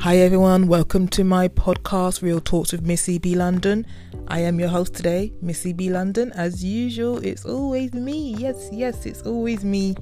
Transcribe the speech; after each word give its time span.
Hi 0.00 0.16
everyone, 0.16 0.66
welcome 0.66 1.08
to 1.08 1.24
my 1.24 1.48
podcast, 1.48 2.22
Real 2.22 2.40
Talks 2.40 2.72
with 2.72 2.80
Missy 2.80 3.18
B 3.18 3.34
London. 3.34 3.86
I 4.28 4.40
am 4.40 4.58
your 4.58 4.70
host 4.70 4.94
today, 4.94 5.30
Missy 5.42 5.74
B 5.74 5.90
London. 5.90 6.32
As 6.32 6.64
usual, 6.64 7.18
it's 7.18 7.44
always 7.44 7.92
me. 7.92 8.34
Yes, 8.38 8.70
yes, 8.72 9.04
it's 9.04 9.20
always 9.20 9.62
me. 9.62 9.96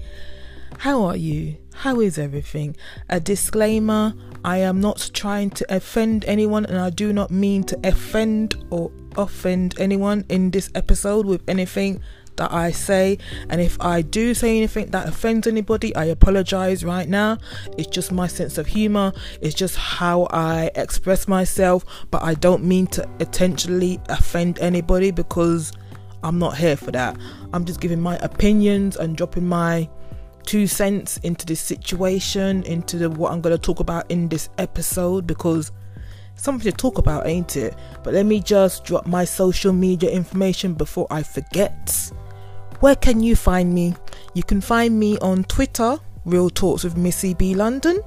How 0.78 1.02
are 1.02 1.16
you? 1.16 1.56
How 1.74 1.98
is 1.98 2.16
everything? 2.16 2.76
A 3.08 3.18
disclaimer 3.18 4.14
I 4.44 4.58
am 4.58 4.80
not 4.80 5.10
trying 5.14 5.50
to 5.50 5.66
offend 5.68 6.24
anyone, 6.26 6.64
and 6.66 6.78
I 6.78 6.90
do 6.90 7.12
not 7.12 7.32
mean 7.32 7.64
to 7.64 7.80
offend 7.82 8.54
or 8.70 8.92
offend 9.16 9.74
anyone 9.80 10.24
in 10.28 10.52
this 10.52 10.70
episode 10.76 11.26
with 11.26 11.42
anything 11.48 12.00
that 12.38 12.52
I 12.52 12.70
say. 12.70 13.18
And 13.50 13.60
if 13.60 13.80
I 13.80 14.02
do 14.02 14.34
say 14.34 14.56
anything 14.56 14.90
that 14.90 15.06
offends 15.06 15.46
anybody, 15.46 15.94
I 15.94 16.06
apologize 16.06 16.84
right 16.84 17.08
now. 17.08 17.38
It's 17.76 17.88
just 17.88 18.10
my 18.10 18.26
sense 18.26 18.58
of 18.58 18.66
humor, 18.66 19.12
it's 19.40 19.54
just 19.54 19.76
how 19.76 20.26
I 20.30 20.70
express 20.74 21.28
myself, 21.28 21.84
but 22.10 22.22
I 22.22 22.34
don't 22.34 22.64
mean 22.64 22.86
to 22.88 23.08
intentionally 23.20 24.00
offend 24.08 24.58
anybody 24.58 25.10
because 25.10 25.72
I'm 26.22 26.38
not 26.38 26.56
here 26.56 26.76
for 26.76 26.90
that. 26.92 27.16
I'm 27.52 27.64
just 27.64 27.80
giving 27.80 28.00
my 28.00 28.16
opinions 28.18 28.96
and 28.96 29.16
dropping 29.16 29.46
my 29.46 29.88
two 30.44 30.66
cents 30.66 31.18
into 31.18 31.44
this 31.44 31.60
situation, 31.60 32.62
into 32.62 32.96
the, 32.96 33.10
what 33.10 33.32
I'm 33.32 33.40
going 33.40 33.54
to 33.54 33.60
talk 33.60 33.80
about 33.80 34.10
in 34.10 34.28
this 34.28 34.48
episode 34.58 35.26
because 35.26 35.72
something 36.36 36.70
to 36.70 36.76
talk 36.76 36.98
about, 36.98 37.26
ain't 37.26 37.56
it? 37.56 37.74
But 38.02 38.14
let 38.14 38.24
me 38.26 38.40
just 38.40 38.84
drop 38.84 39.06
my 39.06 39.24
social 39.24 39.72
media 39.72 40.10
information 40.10 40.74
before 40.74 41.06
I 41.10 41.22
forget. 41.22 42.10
Where 42.80 42.96
can 42.96 43.20
you 43.20 43.34
find 43.34 43.74
me? 43.74 43.94
You 44.34 44.44
can 44.44 44.60
find 44.60 44.98
me 44.98 45.18
on 45.18 45.44
Twitter, 45.44 45.98
Real 46.24 46.48
Talks 46.48 46.84
with 46.84 46.96
Missy 46.96 47.34
B 47.34 47.54
London. 47.54 48.00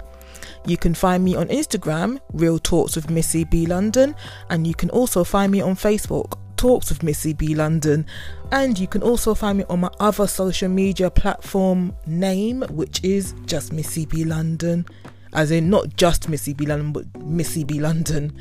You 0.66 0.78
can 0.78 0.94
find 0.94 1.24
me 1.24 1.36
on 1.36 1.48
Instagram, 1.50 2.20
Real 2.32 2.58
Talks 2.58 2.96
with 2.96 3.10
Missy 3.10 3.44
B 3.44 3.66
London, 3.66 4.16
and 4.50 4.66
you 4.66 4.74
can 4.74 4.90
also 4.92 5.24
find 5.24 5.52
me 5.52 5.60
on 5.60 5.76
Facebook, 5.76 6.38
Talks 6.56 6.90
with 6.90 7.04
Missy 7.04 7.34
B 7.34 7.54
London. 7.54 8.06
And 8.52 8.80
you 8.80 8.88
can 8.88 9.04
also 9.04 9.36
find 9.36 9.58
me 9.58 9.66
on 9.68 9.82
my 9.82 9.90
other 10.00 10.28
social 10.28 10.70
media 10.70 11.10
platform 11.10 11.94
name, 12.06 12.62
which 12.70 13.04
is 13.04 13.34
just 13.46 13.74
Missy 13.74 14.06
B 14.06 14.24
London. 14.24 14.86
As 15.34 15.52
in, 15.52 15.70
not 15.70 15.98
just 15.98 16.30
Missy 16.30 16.54
B 16.54 16.66
London, 16.66 16.94
but 16.94 17.22
Missy 17.22 17.64
B 17.66 17.80
London. 17.80 18.38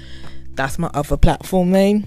That's 0.55 0.79
my 0.79 0.91
other 0.95 1.17
platform 1.17 1.73
name. 1.73 2.07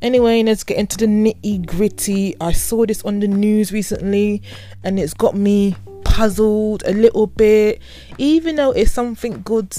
Anyway, 0.00 0.42
let's 0.44 0.62
get 0.62 0.76
into 0.76 0.96
the 0.96 1.06
nitty 1.06 1.66
gritty. 1.66 2.36
I 2.40 2.52
saw 2.52 2.86
this 2.86 3.02
on 3.04 3.18
the 3.18 3.26
news 3.26 3.72
recently 3.72 4.42
and 4.84 4.98
it's 4.98 5.14
got 5.14 5.34
me 5.34 5.76
puzzled 6.04 6.84
a 6.86 6.92
little 6.92 7.26
bit, 7.26 7.80
even 8.16 8.56
though 8.56 8.70
it's 8.70 8.92
something 8.92 9.42
good 9.42 9.76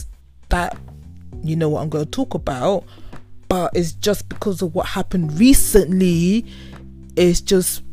that 0.50 0.78
you 1.44 1.56
know 1.56 1.70
what 1.70 1.81
I'm 1.81 1.90
going 1.90 2.06
to 2.06 2.12
talk 2.12 2.34
about, 2.34 2.84
but 3.47 3.72
it's 3.75 3.94
just 3.94 4.28
because 4.28 4.62
of 4.62 4.75
what 4.75 4.88
happened 4.88 5.40
recently, 5.40 6.45
it's 7.16 7.40
just 7.40 7.84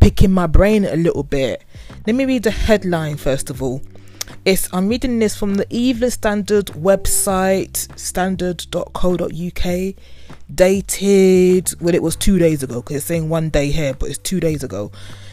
picking 0.00 0.32
my 0.32 0.46
brain 0.46 0.84
a 0.84 0.96
little 0.96 1.22
bit. 1.22 1.62
Let 2.06 2.16
me 2.16 2.24
read 2.24 2.44
the 2.44 2.50
headline 2.50 3.16
first 3.16 3.50
of 3.50 3.62
all. 3.62 3.82
It's 4.44 4.68
I'm 4.72 4.88
reading 4.88 5.18
this 5.18 5.36
from 5.36 5.54
the 5.54 5.66
Evening 5.70 6.10
Standard 6.10 6.66
website, 6.66 7.98
standard.co.uk 7.98 9.94
dated 10.54 11.74
well 11.80 11.94
it 11.94 12.02
was 12.02 12.14
two 12.14 12.38
days 12.38 12.62
ago 12.62 12.80
because 12.80 12.96
it's 12.96 13.06
saying 13.06 13.28
one 13.28 13.48
day 13.48 13.70
here 13.70 13.94
but 13.94 14.08
it's 14.08 14.18
two 14.18 14.40
days 14.40 14.62
ago. 14.62 14.90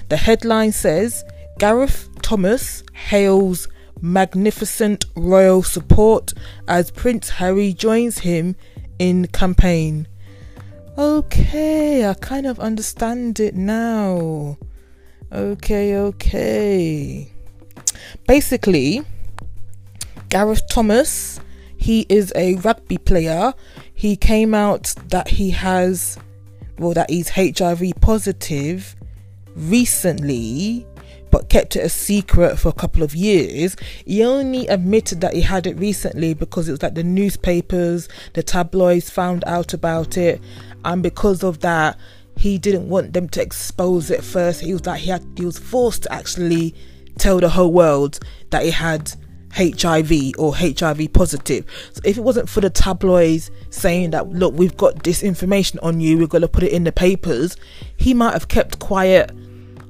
The 0.10 0.18
headline 0.18 0.72
says 0.72 1.24
gareth 1.60 2.10
thomas 2.22 2.84
hails 2.94 3.68
magnificent 4.02 5.06
royal 5.16 5.62
support 5.64 6.34
as 6.68 6.92
prince 6.92 7.30
harry 7.30 7.74
joins 7.74 8.20
him 8.20 8.56
in 9.00 9.28
campaign. 9.28 10.08
Okay 10.98 12.08
i 12.08 12.14
kind 12.16 12.48
of 12.48 12.60
understand 12.60 13.40
it 13.40 13.56
now. 13.56 14.58
Okay 15.32 15.96
okay. 15.96 17.32
Basically 18.28 19.04
gareth 20.30 20.68
thomas 20.70 21.40
he 21.78 22.06
is 22.10 22.32
a 22.36 22.56
rugby 22.56 22.98
player 22.98 23.54
he 24.04 24.18
came 24.18 24.54
out 24.54 24.94
that 25.08 25.30
he 25.30 25.52
has, 25.52 26.18
well, 26.78 26.94
that 26.94 27.10
he's 27.10 27.30
HIV 27.30 27.94
positive 28.02 28.98
recently, 29.56 30.86
but 31.32 31.48
kept 31.48 31.78
it 31.78 31.86
a 31.86 31.88
secret 31.88 32.60
for 32.60 32.68
a 32.68 32.74
couple 32.74 33.02
of 33.02 33.16
years. 33.16 33.78
He 34.06 34.22
only 34.22 34.68
admitted 34.68 35.22
that 35.22 35.34
he 35.34 35.40
had 35.40 35.68
it 35.68 35.80
recently 35.80 36.34
because 36.34 36.68
it 36.68 36.72
was 36.72 36.84
like 36.84 36.96
the 36.96 37.04
newspapers, 37.06 38.10
the 38.34 38.44
tabloids 38.44 39.10
found 39.10 39.46
out 39.48 39.74
about 39.74 40.18
it, 40.18 40.42
and 40.84 41.02
because 41.02 41.42
of 41.42 41.62
that, 41.62 41.98
he 42.36 42.58
didn't 42.58 42.90
want 42.90 43.14
them 43.14 43.30
to 43.30 43.42
expose 43.42 44.12
it 44.12 44.22
first. 44.22 44.60
He 44.60 44.74
was 44.74 44.86
like 44.86 45.00
he 45.00 45.12
had 45.12 45.26
he 45.38 45.46
was 45.46 45.58
forced 45.58 46.04
to 46.04 46.12
actually 46.12 46.76
tell 47.18 47.40
the 47.40 47.48
whole 47.48 47.72
world 47.72 48.20
that 48.50 48.66
he 48.66 48.72
had 48.72 49.14
HIV 49.56 50.34
or 50.38 50.56
HIV 50.56 51.14
positive. 51.14 51.66
So 51.94 52.02
if 52.04 52.18
it 52.18 52.22
wasn't 52.22 52.50
for 52.50 52.62
the 52.62 52.70
tabloids 52.70 53.52
saying 53.70 54.12
that, 54.12 54.30
look, 54.30 54.54
we've 54.54 54.78
got 54.78 55.04
this 55.04 55.24
information 55.24 55.80
on 55.84 56.00
you, 56.02 56.18
we're 56.18 56.28
going 56.28 56.42
to 56.42 56.48
put 56.48 56.64
it 56.64 56.72
in 56.72 56.84
the 56.84 56.92
papers, 56.92 57.56
he 57.96 58.14
might 58.14 58.34
have 58.34 58.48
kept 58.48 58.80
quiet 58.80 59.32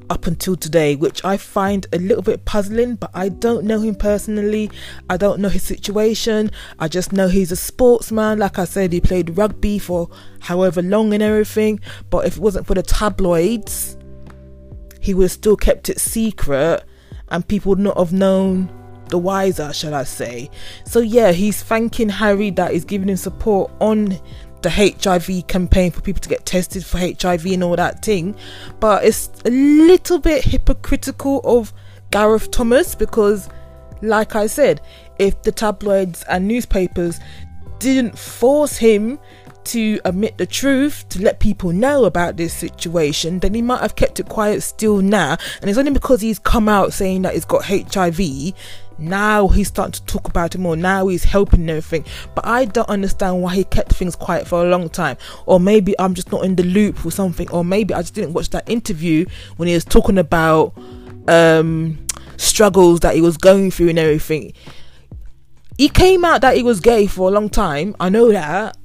up 0.10 0.28
until 0.28 0.56
today, 0.56 0.96
which 0.96 1.24
I 1.24 1.38
find 1.38 1.88
a 1.94 1.98
little 1.98 2.22
bit 2.22 2.46
puzzling. 2.46 2.96
But 2.96 3.12
I 3.14 3.30
don't 3.30 3.66
know 3.66 3.80
him 3.82 3.96
personally, 3.96 4.70
I 5.10 5.18
don't 5.18 5.40
know 5.40 5.50
his 5.50 5.64
situation. 5.64 6.52
I 6.80 6.88
just 6.88 7.14
know 7.14 7.28
he's 7.28 7.52
a 7.52 7.56
sportsman. 7.56 8.40
Like 8.40 8.60
I 8.60 8.66
said, 8.66 8.94
he 8.94 9.02
played 9.02 9.38
rugby 9.38 9.80
for 9.80 10.10
however 10.42 10.82
long 10.82 11.14
and 11.14 11.24
everything. 11.24 11.80
But 12.10 12.28
if 12.28 12.38
it 12.38 12.42
wasn't 12.42 12.68
for 12.68 12.76
the 12.76 12.84
tabloids, 12.84 13.98
he 15.00 15.14
would 15.14 15.24
have 15.24 15.32
still 15.32 15.58
kept 15.58 15.90
it 15.90 16.00
secret 16.00 16.84
and 17.30 17.48
people 17.48 17.72
would 17.72 17.80
not 17.80 17.98
have 17.98 18.14
known 18.14 18.70
the 19.10 19.18
wiser, 19.18 19.74
shall 19.74 19.94
I 19.94 20.04
say. 20.04 20.50
So, 20.86 21.00
yeah, 21.00 21.32
he's 21.32 21.62
thanking 21.62 22.10
Harry 22.10 22.50
that 22.52 22.72
he's 22.72 22.86
giving 22.86 23.10
him 23.10 23.18
support 23.18 23.72
on 23.80 24.20
the 24.64 24.70
HIV 24.70 25.48
campaign 25.48 25.92
for 25.92 26.02
people 26.02 26.22
to 26.22 26.30
get 26.30 26.46
tested 26.46 26.86
for 26.86 26.98
HIV 26.98 27.46
and 27.46 27.64
all 27.64 27.76
that 27.76 28.04
thing. 28.04 28.36
But 28.80 29.06
it's 29.06 29.30
a 29.46 29.50
little 29.50 30.20
bit 30.20 30.44
hypocritical 30.44 31.42
of 31.44 31.74
Gareth 32.12 32.50
Thomas 32.50 32.96
because, 32.96 33.50
like 34.02 34.36
I 34.36 34.48
said, 34.48 34.82
if 35.20 35.42
the 35.44 35.52
tabloids 35.52 36.24
and 36.24 36.48
newspapers 36.48 37.20
didn't 37.80 38.18
force 38.18 38.78
him 38.78 39.20
to 39.66 40.00
admit 40.06 40.38
the 40.38 40.46
truth, 40.46 41.08
to 41.10 41.22
let 41.22 41.40
people 41.40 41.72
know 41.72 42.06
about 42.06 42.38
this 42.38 42.54
situation, 42.54 43.40
then 43.40 43.54
he 43.54 43.62
might 43.62 43.82
have 43.82 43.96
kept 43.96 44.20
it 44.20 44.28
quiet 44.28 44.62
still 44.62 45.02
now. 45.02 45.38
And 45.62 45.70
it's 45.70 45.80
only 45.80 45.92
because 45.92 46.22
he's 46.22 46.40
come 46.40 46.68
out 46.68 46.94
saying 46.94 47.22
that 47.24 47.34
he's 47.34 47.46
got 47.46 47.66
HIV. 47.66 48.54
Now 48.98 49.48
he's 49.48 49.68
starting 49.68 49.94
to 49.94 50.06
talk 50.06 50.28
about 50.28 50.56
it 50.56 50.60
more. 50.60 50.76
Now 50.76 51.08
he's 51.08 51.24
helping 51.24 51.70
everything. 51.70 52.06
But 52.36 52.46
I 52.46 52.66
don't 52.66 52.90
understand 52.90 53.42
why 53.42 53.56
he 53.56 53.64
kept 53.64 53.94
things 53.94 54.16
quiet 54.16 54.48
for 54.48 54.66
a 54.66 54.70
long 54.70 54.90
time. 54.90 55.18
Or 55.46 55.60
maybe 55.60 55.96
I'm 56.00 56.14
just 56.14 56.32
not 56.32 56.46
in 56.46 56.56
the 56.56 56.64
loop 56.64 57.06
or 57.06 57.12
something. 57.12 57.50
Or 57.52 57.64
maybe 57.64 57.94
I 57.94 58.02
just 58.02 58.14
didn't 58.14 58.34
watch 58.34 58.50
that 58.52 58.70
interview 58.70 59.26
when 59.58 59.68
he 59.68 59.74
was 59.74 59.86
talking 59.86 60.18
about 60.18 60.74
um 61.28 62.06
struggles 62.38 63.00
that 63.00 63.16
he 63.16 63.22
was 63.22 63.38
going 63.38 63.72
through 63.72 63.90
and 63.90 64.00
everything. 64.00 64.54
He 65.78 65.90
came 65.90 66.24
out 66.24 66.42
that 66.42 66.56
he 66.56 66.64
was 66.64 66.80
gay 66.80 67.08
for 67.08 67.30
a 67.30 67.32
long 67.32 67.50
time. 67.50 67.96
I 68.00 68.10
know 68.10 68.32
that 68.32 68.78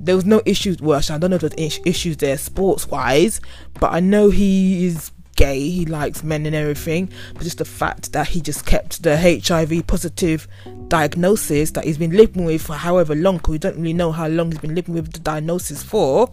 there 0.00 0.16
was 0.16 0.24
no 0.24 0.42
issues. 0.44 0.80
Well, 0.80 1.00
I 1.08 1.18
don't 1.18 1.30
know 1.30 1.36
if 1.36 1.42
there's 1.42 1.80
issues 1.86 2.16
there 2.16 2.36
sports 2.36 2.88
wise, 2.88 3.40
but 3.78 3.92
I 3.92 4.00
know 4.00 4.30
he 4.30 4.86
is 4.86 5.12
gay. 5.44 5.68
He 5.68 5.86
likes 5.86 6.22
men 6.22 6.46
and 6.46 6.54
everything. 6.54 7.10
But 7.34 7.42
just 7.42 7.58
the 7.58 7.64
fact 7.64 8.12
that 8.12 8.28
he 8.28 8.40
just 8.40 8.66
kept 8.66 9.02
the 9.02 9.16
HIV 9.16 9.86
positive 9.86 10.46
diagnosis 10.88 11.70
that 11.72 11.84
he's 11.84 11.98
been 11.98 12.16
living 12.16 12.44
with 12.44 12.62
for 12.62 12.74
however 12.74 13.14
long, 13.14 13.38
because 13.38 13.52
we 13.52 13.58
don't 13.58 13.76
really 13.76 13.92
know 13.92 14.12
how 14.12 14.28
long 14.28 14.50
he's 14.50 14.60
been 14.60 14.74
living 14.74 14.94
with 14.94 15.12
the 15.12 15.20
diagnosis 15.20 15.82
for. 15.82 16.30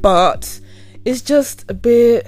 But 0.00 0.60
it's 1.04 1.22
just 1.22 1.70
a 1.70 1.74
bit. 1.74 2.26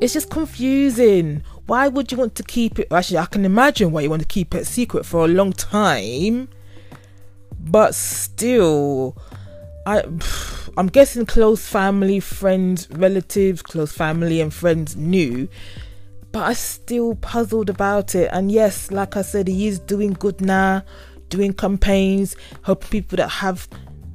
It's 0.00 0.12
just 0.12 0.30
confusing. 0.30 1.42
Why 1.66 1.88
would 1.88 2.10
you 2.10 2.18
want 2.18 2.34
to 2.36 2.42
keep 2.42 2.78
it? 2.78 2.88
Actually, 2.90 3.18
I 3.18 3.26
can 3.26 3.44
imagine 3.44 3.92
why 3.92 4.00
you 4.00 4.10
want 4.10 4.22
to 4.22 4.28
keep 4.28 4.54
it 4.54 4.66
secret 4.66 5.04
for 5.04 5.24
a 5.24 5.28
long 5.28 5.52
time 5.52 6.48
but 7.60 7.94
still 7.94 9.16
i 9.86 10.02
i'm 10.78 10.86
guessing 10.86 11.26
close 11.26 11.66
family 11.66 12.20
friends 12.20 12.88
relatives 12.92 13.62
close 13.62 13.92
family 13.92 14.40
and 14.40 14.54
friends 14.54 14.96
knew 14.96 15.48
but 16.32 16.44
i 16.44 16.52
still 16.52 17.14
puzzled 17.16 17.68
about 17.68 18.14
it. 18.14 18.28
And 18.32 18.52
yes 18.52 18.90
like 18.90 19.16
i 19.16 19.22
said 19.22 19.48
he 19.48 19.66
is 19.66 19.78
doing 19.78 20.12
good 20.12 20.40
now 20.40 20.84
doing 21.28 21.52
campaigns 21.52 22.36
helping 22.62 22.88
people 22.90 23.16
that 23.16 23.28
have 23.28 23.68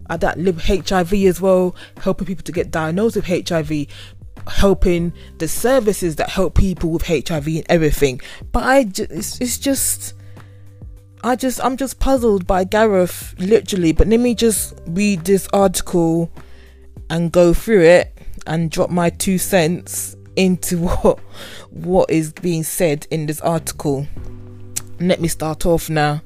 uh, 0.10 0.18
that 0.18 0.40
live 0.40 0.64
hiv 0.64 1.14
as 1.14 1.42
well 1.42 1.76
helping 1.98 2.28
people 2.28 2.44
to 2.44 2.52
get 2.52 2.72
diagnosed 2.72 3.16
with 3.16 3.50
hiv 3.50 3.72
helping 4.48 5.14
the 5.40 5.48
services 5.48 6.16
that 6.18 6.30
help 6.30 6.56
people 6.56 6.92
with 6.92 7.06
hiv 7.06 7.48
and 7.48 7.66
everything. 7.70 8.20
But 8.52 8.64
i 8.64 8.84
just 8.86 9.12
it's, 9.12 9.42
it's 9.42 9.58
just 9.58 10.14
I 11.26 11.38
just 11.38 11.64
I'm 11.64 11.78
just 11.78 12.00
puzzled 12.00 12.46
by 12.46 12.66
Gareth 12.66 13.34
literally. 13.40 13.94
But 13.94 14.08
let 14.08 14.20
me 14.20 14.36
just 14.36 14.74
read 14.88 15.24
this 15.24 15.48
article 15.54 16.30
and 17.14 17.32
go 17.32 17.54
through 17.54 17.84
it 17.84 18.18
and 18.48 18.72
drop 18.72 18.90
my 18.90 19.12
two 19.12 19.38
cents 19.38 20.18
into 20.36 20.78
what 20.88 21.20
what 21.70 22.10
is 22.10 22.34
being 22.34 22.64
said 22.64 23.08
in 23.12 23.28
this 23.28 23.40
article. 23.42 24.08
Let 25.00 25.22
me 25.22 25.28
start 25.28 25.66
off 25.66 25.90
now. 25.90 26.24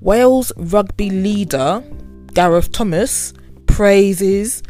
Wales 0.00 0.50
rugby 0.56 1.10
leader 1.10 1.84
Gareth 2.32 2.72
Thomas 2.72 3.34
praises 3.66 4.62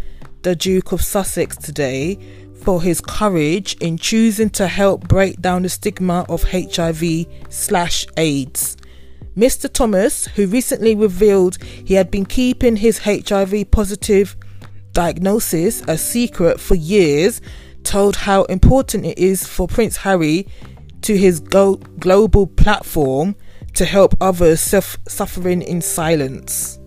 the 0.43 0.57
Duke 0.57 0.91
of 0.91 1.03
Sussex 1.03 1.57
today 1.57 2.19
for 2.63 2.83
his 2.83 3.01
courage 3.01 3.77
in 3.81 3.97
choosing 3.97 4.51
to 4.51 4.67
help 4.67 5.07
break 5.07 5.41
down 5.41 5.63
the 5.63 5.69
stigma 5.69 6.27
of 6.29 6.43
HIV 6.51 7.27
slash 7.49 8.07
AIDS. 8.17 8.77
Mr. 9.37 9.73
Thomas, 9.73 10.27
who 10.27 10.49
recently 10.49 10.97
revealed 10.97 11.63
he 11.63 11.95
had 11.95 12.11
been 12.11 12.27
keeping 12.27 12.75
his 12.75 12.99
HIV 12.99 13.71
positive 13.71 14.37
diagnosis 14.99 15.81
a 15.87 15.97
secret 15.97 16.59
for 16.59 16.75
years, 16.75 17.41
told 17.85 18.17
how 18.17 18.43
important 18.47 19.07
it 19.07 19.17
is 19.17 19.47
for 19.47 19.69
Prince 19.69 19.99
Harry 19.99 20.49
to 21.03 21.17
his 21.17 21.39
go- 21.39 21.77
global 22.01 22.49
platform 22.49 23.37
to 23.75 23.85
help 23.85 24.17
others 24.21 24.61
suf- 24.61 24.99
suffering 25.07 25.63
in 25.63 25.81
silence. 25.81 26.81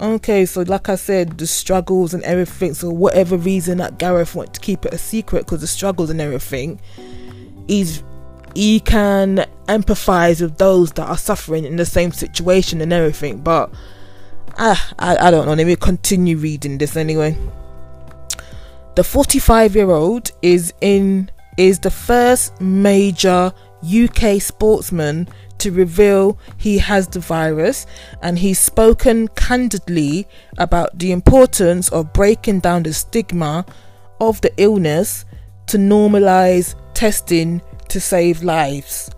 Okay, 0.00 0.44
so 0.44 0.60
like 0.62 0.90
I 0.90 0.96
said, 0.96 1.38
the 1.38 1.46
struggles 1.46 2.12
and 2.12 2.22
everything. 2.24 2.74
So 2.74 2.90
whatever 2.90 3.38
reason 3.38 3.78
that 3.78 3.98
Gareth 3.98 4.34
wanted 4.34 4.52
to 4.52 4.60
keep 4.60 4.84
it 4.84 4.92
a 4.92 4.98
secret 4.98 5.46
because 5.46 5.62
the 5.62 5.66
struggles 5.66 6.10
and 6.10 6.20
everything, 6.20 6.78
he's 7.66 8.02
he 8.54 8.80
can 8.80 9.46
empathize 9.66 10.42
with 10.42 10.58
those 10.58 10.92
that 10.92 11.08
are 11.08 11.16
suffering 11.16 11.64
in 11.64 11.76
the 11.76 11.86
same 11.86 12.12
situation 12.12 12.82
and 12.82 12.92
everything. 12.92 13.38
But 13.38 13.72
ah, 14.58 14.94
I, 14.98 15.16
I 15.16 15.30
don't 15.30 15.46
know. 15.46 15.54
Let 15.54 15.66
me 15.66 15.76
continue 15.76 16.36
reading 16.36 16.78
this 16.78 16.96
anyway. 16.96 17.36
The 18.96 19.04
45 19.04 19.74
year 19.74 19.90
old 19.90 20.30
is 20.42 20.72
in 20.80 21.30
is 21.56 21.78
the 21.78 21.90
first 21.90 22.60
major 22.60 23.52
UK 23.84 24.40
sportsman 24.40 25.28
to 25.58 25.70
reveal 25.70 26.38
he 26.56 26.78
has 26.78 27.06
the 27.08 27.20
virus 27.20 27.86
and 28.22 28.38
he's 28.38 28.58
spoken 28.58 29.28
candidly 29.28 30.26
about 30.58 30.98
the 30.98 31.12
importance 31.12 31.88
of 31.90 32.12
breaking 32.12 32.60
down 32.60 32.82
the 32.82 32.92
stigma 32.92 33.64
of 34.20 34.40
the 34.40 34.52
illness 34.56 35.24
to 35.66 35.76
normalize 35.78 36.74
testing 36.94 37.62
to 37.88 38.00
save 38.00 38.42
lives. 38.42 39.10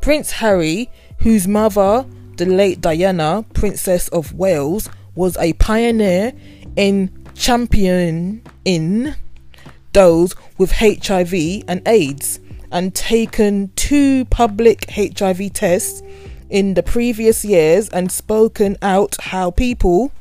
Prince 0.00 0.32
Harry, 0.32 0.90
whose 1.18 1.46
mother, 1.46 2.04
the 2.36 2.46
late 2.46 2.80
Diana, 2.80 3.44
Princess 3.54 4.08
of 4.08 4.32
Wales, 4.34 4.88
was 5.14 5.36
a 5.38 5.52
pioneer 5.54 6.32
in 6.76 7.10
championing 7.34 8.42
those 9.92 10.34
with 10.58 10.72
HIV 10.72 11.34
and 11.68 11.86
AIDS 11.86 12.40
and 12.70 12.94
taken 12.94 13.70
two 13.76 14.24
public 14.26 14.90
HIV 14.90 15.52
tests 15.52 16.02
in 16.48 16.74
the 16.74 16.82
previous 16.82 17.44
years 17.44 17.88
and 17.90 18.10
spoken 18.10 18.76
out 18.82 19.16
how 19.20 19.50
people 19.50 20.12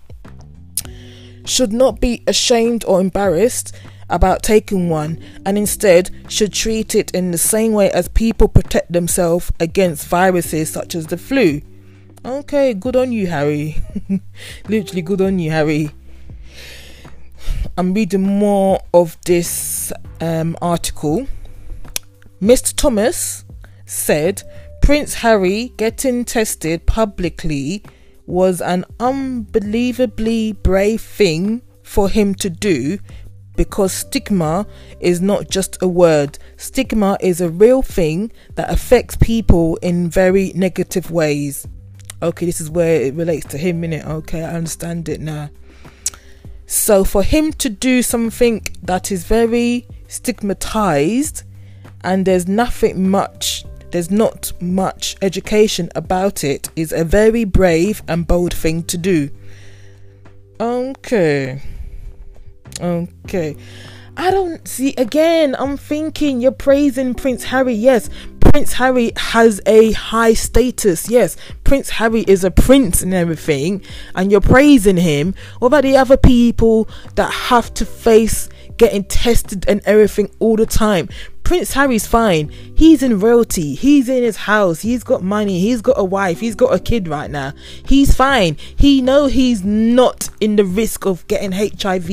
should 1.45 1.73
not 1.73 1.99
be 1.99 2.23
ashamed 2.27 2.83
or 2.85 2.99
embarrassed 2.99 3.75
about 4.09 4.43
taking 4.43 4.89
one 4.89 5.17
and 5.45 5.57
instead 5.57 6.09
should 6.27 6.51
treat 6.51 6.93
it 6.95 7.11
in 7.11 7.31
the 7.31 7.37
same 7.37 7.71
way 7.71 7.89
as 7.91 8.09
people 8.09 8.47
protect 8.47 8.91
themselves 8.91 9.51
against 9.59 10.07
viruses 10.07 10.69
such 10.69 10.93
as 10.95 11.07
the 11.07 11.17
flu. 11.17 11.61
Okay, 12.23 12.75
good 12.75 12.95
on 12.95 13.11
you, 13.11 13.25
Harry. 13.25 13.77
Literally, 14.69 15.01
good 15.01 15.21
on 15.21 15.39
you, 15.39 15.49
Harry. 15.49 15.89
I'm 17.75 17.95
reading 17.95 18.21
more 18.21 18.79
of 18.93 19.17
this 19.25 19.91
um, 20.19 20.55
article. 20.61 21.25
Mr. 22.39 22.75
Thomas 22.75 23.43
said 23.87 24.43
Prince 24.83 25.15
Harry 25.15 25.73
getting 25.77 26.23
tested 26.23 26.85
publicly 26.85 27.83
was 28.27 28.61
an 28.61 28.85
unbelievably 28.99 30.53
brave 30.53 31.01
thing 31.01 31.63
for 31.81 32.07
him 32.07 32.35
to 32.35 32.51
do 32.51 32.99
because 33.55 33.93
stigma 33.93 34.67
is 34.99 35.21
not 35.21 35.49
just 35.49 35.81
a 35.81 35.87
word. 35.87 36.37
Stigma 36.55 37.17
is 37.19 37.41
a 37.41 37.49
real 37.49 37.81
thing 37.81 38.31
that 38.53 38.69
affects 38.69 39.15
people 39.15 39.77
in 39.77 40.07
very 40.07 40.51
negative 40.53 41.09
ways. 41.09 41.67
Okay, 42.21 42.45
this 42.45 42.61
is 42.61 42.69
where 42.69 43.01
it 43.01 43.13
relates 43.15 43.47
to 43.47 43.57
him, 43.57 43.81
innit? 43.81 44.05
Okay, 44.05 44.43
I 44.43 44.53
understand 44.53 45.09
it 45.09 45.21
now. 45.21 45.49
So, 46.65 47.03
for 47.03 47.23
him 47.23 47.51
to 47.53 47.69
do 47.69 48.01
something 48.01 48.65
that 48.83 49.11
is 49.11 49.23
very 49.25 49.87
stigmatized 50.07 51.43
and 52.03 52.25
there's 52.25 52.47
nothing 52.47 53.09
much 53.09 53.65
there's 53.91 54.11
not 54.11 54.53
much 54.61 55.15
education 55.21 55.89
about 55.95 56.43
it 56.43 56.69
is 56.75 56.91
a 56.91 57.03
very 57.03 57.43
brave 57.43 58.01
and 58.07 58.25
bold 58.25 58.53
thing 58.53 58.83
to 58.83 58.97
do 58.97 59.29
okay 60.59 61.61
okay 62.79 63.55
i 64.21 64.29
don't 64.29 64.67
see 64.67 64.93
again 64.99 65.55
i'm 65.57 65.75
thinking 65.75 66.39
you're 66.39 66.51
praising 66.51 67.15
prince 67.15 67.45
harry 67.45 67.73
yes 67.73 68.07
prince 68.39 68.73
harry 68.73 69.11
has 69.17 69.59
a 69.65 69.93
high 69.93 70.31
status 70.33 71.09
yes 71.09 71.35
prince 71.63 71.89
harry 71.89 72.21
is 72.27 72.43
a 72.43 72.51
prince 72.51 73.01
and 73.01 73.15
everything 73.15 73.83
and 74.13 74.31
you're 74.31 74.39
praising 74.39 74.97
him 74.97 75.33
what 75.57 75.69
about 75.69 75.81
the 75.81 75.97
other 75.97 76.17
people 76.17 76.87
that 77.15 77.31
have 77.31 77.73
to 77.73 77.83
face 77.83 78.47
getting 78.77 79.03
tested 79.05 79.65
and 79.67 79.81
everything 79.85 80.29
all 80.37 80.55
the 80.55 80.67
time 80.67 81.09
Prince 81.43 81.73
Harry's 81.73 82.07
fine. 82.07 82.49
He's 82.77 83.03
in 83.03 83.19
royalty. 83.19 83.75
He's 83.75 84.07
in 84.07 84.23
his 84.23 84.37
house. 84.37 84.79
He's 84.79 85.03
got 85.03 85.21
money. 85.21 85.59
He's 85.59 85.81
got 85.81 85.99
a 85.99 86.03
wife. 86.03 86.39
He's 86.39 86.55
got 86.55 86.73
a 86.73 86.79
kid 86.79 87.09
right 87.09 87.29
now. 87.29 87.51
He's 87.85 88.15
fine. 88.15 88.55
He 88.77 89.01
know 89.01 89.25
he's 89.25 89.61
not 89.61 90.29
in 90.39 90.55
the 90.55 90.63
risk 90.63 91.05
of 91.05 91.27
getting 91.27 91.51
HIV 91.51 92.09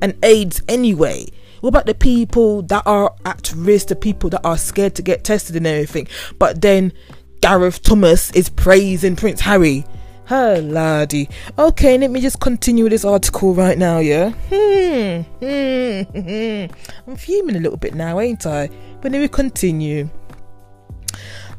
and 0.00 0.16
AIDS 0.22 0.62
anyway. 0.68 1.26
What 1.60 1.70
about 1.70 1.86
the 1.86 1.94
people 1.94 2.62
that 2.62 2.82
are 2.86 3.14
at 3.24 3.52
risk, 3.56 3.88
the 3.88 3.96
people 3.96 4.30
that 4.30 4.44
are 4.44 4.58
scared 4.58 4.94
to 4.96 5.02
get 5.02 5.24
tested 5.24 5.56
and 5.56 5.66
everything? 5.66 6.08
But 6.38 6.60
then 6.60 6.92
Gareth 7.40 7.82
Thomas 7.82 8.30
is 8.32 8.48
praising 8.48 9.16
Prince 9.16 9.40
Harry. 9.40 9.84
Her 10.26 10.60
laddie. 10.60 11.28
Okay, 11.56 11.96
let 11.98 12.10
me 12.10 12.20
just 12.20 12.40
continue 12.40 12.88
this 12.88 13.04
article 13.04 13.54
right 13.54 13.78
now, 13.78 13.98
yeah? 13.98 14.30
Hmm, 14.50 15.20
hmm, 15.38 16.20
hmm. 16.20 16.74
I'm 17.06 17.16
fuming 17.16 17.56
a 17.56 17.60
little 17.60 17.78
bit 17.78 17.94
now, 17.94 18.18
ain't 18.18 18.44
I? 18.44 18.68
But 19.00 19.12
let 19.12 19.20
me 19.20 19.28
continue. 19.28 20.10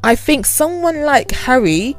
I 0.03 0.15
think 0.15 0.45
someone 0.45 1.03
like 1.03 1.31
Harry 1.31 1.95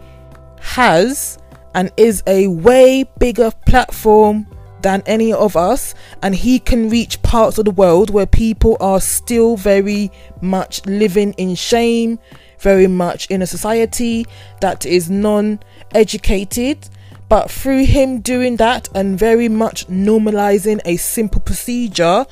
has 0.61 1.39
and 1.75 1.91
is 1.97 2.23
a 2.27 2.49
way 2.49 3.05
bigger 3.19 3.51
platform 3.67 4.47
than 4.83 5.03
any 5.07 5.33
of 5.33 5.57
us, 5.57 5.95
and 6.23 6.35
he 6.35 6.59
can 6.59 6.89
reach 6.89 7.21
parts 7.23 7.59
of 7.59 7.65
the 7.65 7.71
world 7.71 8.11
where 8.11 8.27
people 8.27 8.77
are 8.81 9.01
still 9.01 9.57
very 9.57 10.11
much 10.41 10.85
living 10.87 11.33
in 11.35 11.55
shame, 11.55 12.19
very 12.61 12.87
much 12.87 13.27
in 13.31 13.43
a 13.43 13.47
society 13.47 14.27
that 14.61 14.87
is 14.87 15.11
non 15.11 15.61
educated. 15.95 16.89
But 17.29 17.51
through 17.51 17.85
him 17.85 18.21
doing 18.21 18.57
that 18.57 18.89
and 18.95 19.19
very 19.19 19.51
much 19.51 19.87
normalizing 19.89 20.81
a 20.87 20.97
simple 20.97 21.43
procedure 21.43 22.25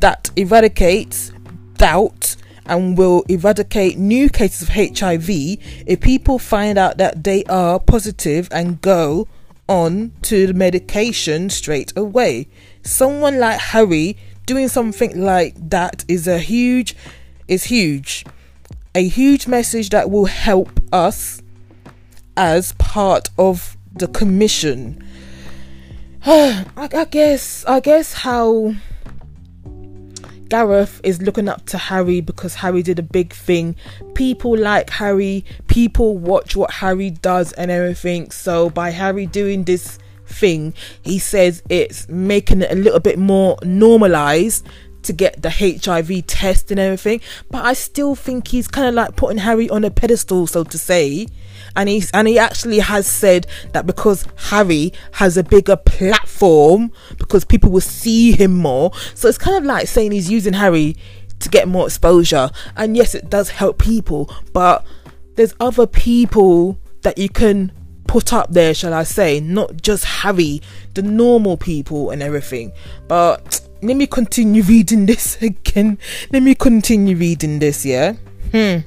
that 0.00 0.30
eradicates 0.34 1.30
doubt 1.76 2.36
and 2.66 2.96
will 2.98 3.24
eradicate 3.28 3.98
new 3.98 4.28
cases 4.28 4.62
of 4.62 4.74
HIV 4.74 5.28
if 5.28 6.00
people 6.00 6.38
find 6.38 6.78
out 6.78 6.98
that 6.98 7.24
they 7.24 7.44
are 7.44 7.78
positive 7.78 8.48
and 8.50 8.80
go 8.80 9.28
on 9.68 10.12
to 10.22 10.46
the 10.46 10.54
medication 10.54 11.50
straight 11.50 11.92
away. 11.96 12.48
Someone 12.82 13.38
like 13.38 13.60
Harry 13.60 14.16
doing 14.46 14.68
something 14.68 15.22
like 15.22 15.54
that 15.70 16.04
is 16.08 16.26
a 16.26 16.38
huge 16.38 16.96
is 17.48 17.64
huge 17.64 18.24
a 18.94 19.06
huge 19.06 19.46
message 19.46 19.90
that 19.90 20.10
will 20.10 20.26
help 20.26 20.80
us 20.92 21.42
as 22.36 22.72
part 22.74 23.28
of 23.38 23.76
the 23.94 24.06
commission. 24.08 25.02
I, 26.26 26.66
I 26.76 27.04
guess 27.06 27.64
I 27.66 27.80
guess 27.80 28.12
how 28.12 28.74
Gareth 30.52 31.00
is 31.02 31.22
looking 31.22 31.48
up 31.48 31.64
to 31.64 31.78
Harry 31.78 32.20
because 32.20 32.56
Harry 32.56 32.82
did 32.82 32.98
a 32.98 33.02
big 33.02 33.32
thing. 33.32 33.74
People 34.12 34.54
like 34.54 34.90
Harry, 34.90 35.46
people 35.66 36.18
watch 36.18 36.54
what 36.54 36.70
Harry 36.70 37.08
does 37.08 37.54
and 37.54 37.70
everything. 37.70 38.30
So 38.30 38.68
by 38.68 38.90
Harry 38.90 39.24
doing 39.24 39.64
this 39.64 39.98
thing, 40.26 40.74
he 41.00 41.18
says 41.18 41.62
it's 41.70 42.06
making 42.10 42.60
it 42.60 42.70
a 42.70 42.74
little 42.74 43.00
bit 43.00 43.18
more 43.18 43.56
normalized 43.62 44.68
to 45.02 45.12
get 45.12 45.42
the 45.42 45.50
HIV 45.50 46.26
test 46.26 46.70
and 46.70 46.80
everything. 46.80 47.20
But 47.50 47.64
I 47.64 47.72
still 47.72 48.14
think 48.14 48.48
he's 48.48 48.68
kind 48.68 48.88
of 48.88 48.94
like 48.94 49.16
putting 49.16 49.38
Harry 49.38 49.68
on 49.70 49.84
a 49.84 49.90
pedestal, 49.90 50.46
so 50.46 50.64
to 50.64 50.78
say. 50.78 51.26
And 51.76 51.88
he's 51.88 52.10
and 52.12 52.28
he 52.28 52.38
actually 52.38 52.80
has 52.80 53.06
said 53.06 53.46
that 53.72 53.86
because 53.86 54.26
Harry 54.36 54.92
has 55.12 55.36
a 55.36 55.44
bigger 55.44 55.76
platform, 55.76 56.92
because 57.16 57.44
people 57.44 57.70
will 57.70 57.80
see 57.80 58.32
him 58.32 58.54
more. 58.54 58.92
So 59.14 59.28
it's 59.28 59.38
kind 59.38 59.56
of 59.56 59.64
like 59.64 59.88
saying 59.88 60.12
he's 60.12 60.30
using 60.30 60.52
Harry 60.54 60.96
to 61.40 61.48
get 61.48 61.68
more 61.68 61.86
exposure. 61.86 62.50
And 62.76 62.96
yes, 62.96 63.14
it 63.14 63.30
does 63.30 63.50
help 63.50 63.78
people, 63.78 64.34
but 64.52 64.84
there's 65.34 65.54
other 65.60 65.86
people 65.86 66.78
that 67.02 67.18
you 67.18 67.28
can 67.28 67.72
put 68.06 68.32
up 68.32 68.52
there, 68.52 68.74
shall 68.74 68.94
I 68.94 69.04
say, 69.04 69.40
not 69.40 69.80
just 69.80 70.04
Harry, 70.04 70.60
the 70.94 71.02
normal 71.02 71.56
people 71.56 72.10
and 72.10 72.22
everything. 72.22 72.72
But 73.08 73.60
let 73.82 73.96
me 73.96 74.06
continue 74.06 74.62
reading 74.62 75.06
this 75.06 75.40
again. 75.42 75.98
Let 76.32 76.42
me 76.42 76.54
continue 76.54 77.16
reading 77.16 77.58
this, 77.58 77.84
yeah? 77.84 78.14
Hmm. 78.52 78.78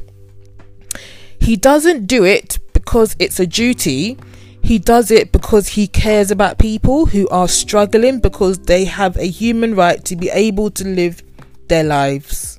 He 1.39 1.55
doesn't 1.55 2.07
do 2.07 2.23
it 2.23 2.59
because 2.73 3.15
it's 3.19 3.39
a 3.39 3.45
duty. 3.45 4.17
He 4.63 4.79
does 4.79 5.11
it 5.11 5.31
because 5.31 5.67
he 5.69 5.87
cares 5.87 6.31
about 6.31 6.57
people 6.57 7.05
who 7.05 7.27
are 7.29 7.47
struggling 7.47 8.19
because 8.19 8.57
they 8.59 8.85
have 8.85 9.15
a 9.17 9.27
human 9.27 9.75
right 9.75 10.03
to 10.05 10.15
be 10.15 10.29
able 10.29 10.71
to 10.71 10.87
live 10.87 11.21
their 11.67 11.83
lives. 11.83 12.57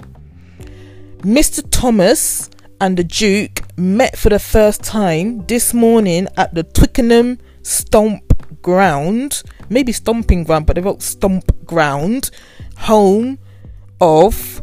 Mr. 1.19 1.67
Thomas 1.71 2.49
and 2.81 2.97
the 2.97 3.05
Duke 3.05 3.63
met 3.77 4.17
for 4.17 4.29
the 4.29 4.39
first 4.39 4.85
time 4.85 5.45
this 5.47 5.75
morning 5.75 6.29
at 6.37 6.55
the 6.55 6.63
Twickenham 6.63 7.39
Stomp 7.63 8.63
Ground, 8.63 9.43
maybe 9.69 9.93
Stomping 9.93 10.45
Ground, 10.45 10.67
but 10.67 10.77
they 10.77 10.83
wrote 10.83 11.03
Stomp 11.03 11.67
Ground, 11.67 12.31
home 12.77 13.39
of 14.01 14.61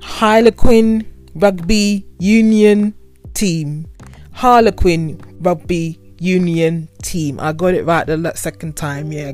Harlequin 0.00 1.06
Rugby 1.34 2.06
Union 2.18 2.94
Team. 3.34 3.86
Harlequin 4.32 5.20
Rugby 5.40 5.98
Union 6.18 6.88
Team. 7.02 7.38
I 7.40 7.52
got 7.52 7.74
it 7.74 7.84
right 7.84 8.06
the 8.06 8.32
second 8.34 8.76
time. 8.76 9.12
Yeah, 9.12 9.32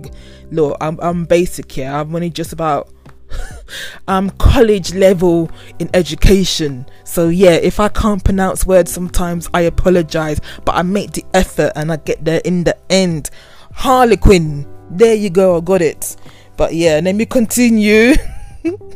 look, 0.50 0.76
I'm 0.80 0.98
I'm 1.00 1.24
basic 1.24 1.70
here. 1.70 1.90
I'm 1.90 2.14
only 2.14 2.30
just 2.30 2.52
about 2.52 2.88
um 4.08 4.30
college 4.30 4.94
level 4.94 5.50
in 5.78 5.88
education 5.94 6.84
so 7.04 7.28
yeah 7.28 7.52
if 7.52 7.80
i 7.80 7.88
can't 7.88 8.22
pronounce 8.24 8.66
words 8.66 8.92
sometimes 8.92 9.48
i 9.54 9.62
apologize 9.62 10.38
but 10.66 10.74
i 10.74 10.82
make 10.82 11.12
the 11.12 11.24
effort 11.32 11.72
and 11.76 11.90
i 11.90 11.96
get 11.96 12.22
there 12.24 12.42
in 12.44 12.64
the 12.64 12.76
end 12.90 13.30
harlequin 13.72 14.66
there 14.96 15.14
you 15.14 15.30
go 15.30 15.56
i 15.56 15.60
got 15.60 15.82
it. 15.82 16.16
But 16.56 16.74
yeah 16.74 17.00
let 17.02 17.14
me 17.14 17.26
continue. 17.26 18.14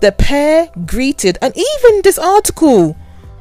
The 0.00 0.12
pair 0.12 0.70
greeted 0.86 1.36
and 1.42 1.54
even 1.54 2.00
this 2.02 2.18
article 2.18 2.96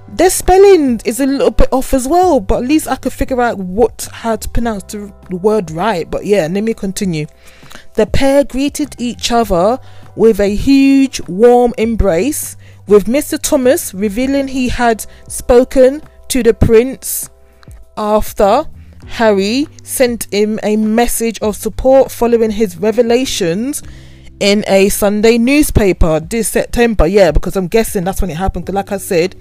their 0.09 0.29
spelling 0.29 0.99
is 1.05 1.21
a 1.21 1.25
little 1.25 1.51
bit 1.51 1.69
off 1.71 1.93
as 1.93 2.05
well 2.05 2.41
but 2.41 2.63
at 2.63 2.67
least 2.67 2.87
i 2.87 2.97
could 2.97 3.13
figure 3.13 3.39
out 3.39 3.57
what 3.57 4.09
how 4.11 4.35
to 4.35 4.49
pronounce 4.49 4.83
the 4.83 5.11
word 5.29 5.71
right. 5.71 6.09
But 6.09 6.25
yeah 6.25 6.47
let 6.51 6.63
me 6.63 6.73
continue. 6.73 7.27
The 7.93 8.07
pair 8.07 8.43
greeted 8.43 8.95
each 8.97 9.31
other 9.31 9.79
with 10.15 10.39
a 10.39 10.53
huge, 10.53 11.21
warm 11.27 11.73
embrace, 11.77 12.57
with 12.87 13.05
Mr. 13.05 13.39
Thomas 13.41 13.93
revealing 13.93 14.49
he 14.49 14.67
had 14.69 15.05
spoken 15.27 16.01
to 16.27 16.43
the 16.43 16.53
prince 16.53 17.29
after 17.95 18.65
Harry 19.09 19.67
sent 19.83 20.31
him 20.31 20.59
a 20.63 20.77
message 20.77 21.39
of 21.39 21.55
support 21.55 22.11
following 22.11 22.51
his 22.51 22.77
revelations 22.77 23.83
in 24.39 24.63
a 24.67 24.89
Sunday 24.89 25.37
newspaper 25.37 26.19
this 26.19 26.47
September. 26.47 27.05
Yeah, 27.05 27.31
because 27.31 27.55
I'm 27.55 27.67
guessing 27.67 28.03
that's 28.03 28.21
when 28.21 28.29
it 28.29 28.37
happened. 28.37 28.65
Because, 28.65 28.75
like 28.75 28.91
I 28.91 28.97
said, 28.97 29.35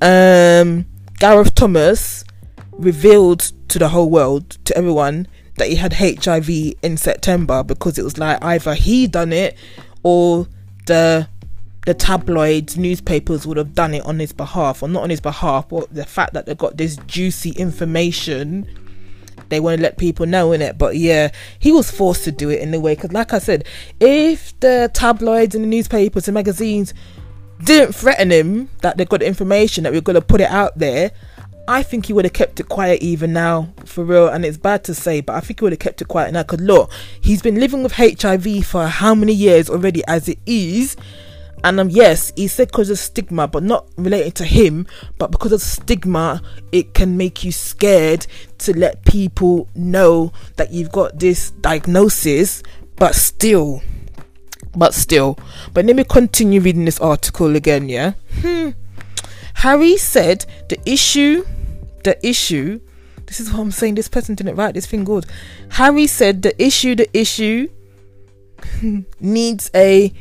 um, 0.00 0.86
Gareth 1.18 1.54
Thomas 1.54 2.24
revealed 2.72 3.40
to 3.68 3.78
the 3.78 3.88
whole 3.88 4.10
world, 4.10 4.50
to 4.64 4.76
everyone, 4.76 5.26
that 5.56 5.68
he 5.68 5.76
had 5.76 5.94
HIV 5.94 6.48
in 6.82 6.96
September 6.96 7.62
because 7.62 7.98
it 7.98 8.04
was 8.04 8.18
like 8.18 8.42
either 8.42 8.74
he 8.74 9.06
done 9.06 9.32
it 9.32 9.56
or 10.02 10.48
the 10.86 11.28
the 11.86 11.94
tabloids 11.94 12.76
newspapers 12.76 13.46
would 13.46 13.56
have 13.56 13.74
done 13.74 13.94
it 13.94 14.04
on 14.04 14.18
his 14.18 14.32
behalf 14.32 14.82
or 14.82 14.88
not 14.88 15.02
on 15.02 15.10
his 15.10 15.20
behalf 15.20 15.68
but 15.68 15.92
the 15.94 16.04
fact 16.04 16.32
that 16.32 16.46
they 16.46 16.54
got 16.54 16.76
this 16.76 16.96
juicy 17.06 17.50
information 17.50 18.66
they 19.50 19.60
want 19.60 19.76
to 19.76 19.82
let 19.82 19.98
people 19.98 20.24
know 20.26 20.52
in 20.52 20.62
it 20.62 20.78
but 20.78 20.96
yeah 20.96 21.30
he 21.58 21.70
was 21.70 21.90
forced 21.90 22.24
to 22.24 22.32
do 22.32 22.48
it 22.50 22.60
in 22.60 22.72
a 22.72 22.80
way 22.80 22.94
because 22.94 23.12
like 23.12 23.32
i 23.32 23.38
said 23.38 23.64
if 24.00 24.58
the 24.60 24.90
tabloids 24.94 25.54
and 25.54 25.64
the 25.64 25.68
newspapers 25.68 26.26
and 26.26 26.34
magazines 26.34 26.94
didn't 27.62 27.92
threaten 27.92 28.30
him 28.30 28.68
that 28.80 28.96
they 28.96 29.04
got 29.04 29.20
the 29.20 29.26
information 29.26 29.84
that 29.84 29.92
we're 29.92 30.00
going 30.00 30.14
to 30.14 30.20
put 30.20 30.40
it 30.40 30.50
out 30.50 30.76
there 30.78 31.10
I 31.66 31.82
think 31.82 32.06
he 32.06 32.12
would 32.12 32.26
have 32.26 32.34
kept 32.34 32.60
it 32.60 32.68
quiet 32.68 33.02
even 33.02 33.32
now, 33.32 33.72
for 33.86 34.04
real. 34.04 34.28
And 34.28 34.44
it's 34.44 34.58
bad 34.58 34.84
to 34.84 34.94
say, 34.94 35.22
but 35.22 35.34
I 35.34 35.40
think 35.40 35.60
he 35.60 35.64
would 35.64 35.72
have 35.72 35.78
kept 35.78 36.02
it 36.02 36.08
quiet 36.08 36.32
now. 36.32 36.42
Because 36.42 36.60
look, 36.60 36.92
he's 37.20 37.40
been 37.40 37.58
living 37.58 37.82
with 37.82 37.92
HIV 37.92 38.66
for 38.66 38.86
how 38.86 39.14
many 39.14 39.32
years 39.32 39.70
already 39.70 40.04
as 40.06 40.28
it 40.28 40.38
is. 40.44 40.94
And 41.64 41.80
um, 41.80 41.90
yes, 41.90 42.32
he 42.36 42.46
said 42.46 42.68
because 42.68 42.90
of 42.90 42.98
stigma, 42.98 43.48
but 43.48 43.64
not 43.64 43.88
related 43.96 44.36
to 44.36 44.44
him, 44.44 44.86
but 45.18 45.32
because 45.32 45.50
of 45.50 45.60
stigma, 45.60 46.40
it 46.70 46.94
can 46.94 47.16
make 47.16 47.42
you 47.42 47.50
scared 47.50 48.26
to 48.58 48.78
let 48.78 49.04
people 49.04 49.68
know 49.74 50.32
that 50.56 50.70
you've 50.70 50.92
got 50.92 51.18
this 51.18 51.50
diagnosis. 51.50 52.62
But 52.96 53.16
still, 53.16 53.82
but 54.76 54.94
still, 54.94 55.36
but 55.72 55.84
let 55.84 55.96
me 55.96 56.04
continue 56.04 56.60
reading 56.60 56.84
this 56.84 57.00
article 57.00 57.56
again, 57.56 57.88
yeah. 57.88 58.12
Hmm. 58.40 58.70
Harry 59.54 59.96
said 59.96 60.46
the 60.68 60.78
issue 60.88 61.44
the 62.04 62.24
issue. 62.26 62.80
This 63.26 63.40
is 63.40 63.50
what 63.52 63.60
I'm 63.60 63.72
saying. 63.72 63.96
This 63.96 64.08
person 64.08 64.36
didn't 64.36 64.54
write 64.54 64.74
this 64.74 64.86
thing 64.86 65.02
good. 65.02 65.26
Harry 65.70 66.06
said 66.06 66.42
the 66.42 66.62
issue, 66.62 66.94
the 66.94 67.08
issue 67.18 67.68
needs 69.20 69.70
a 69.74 70.12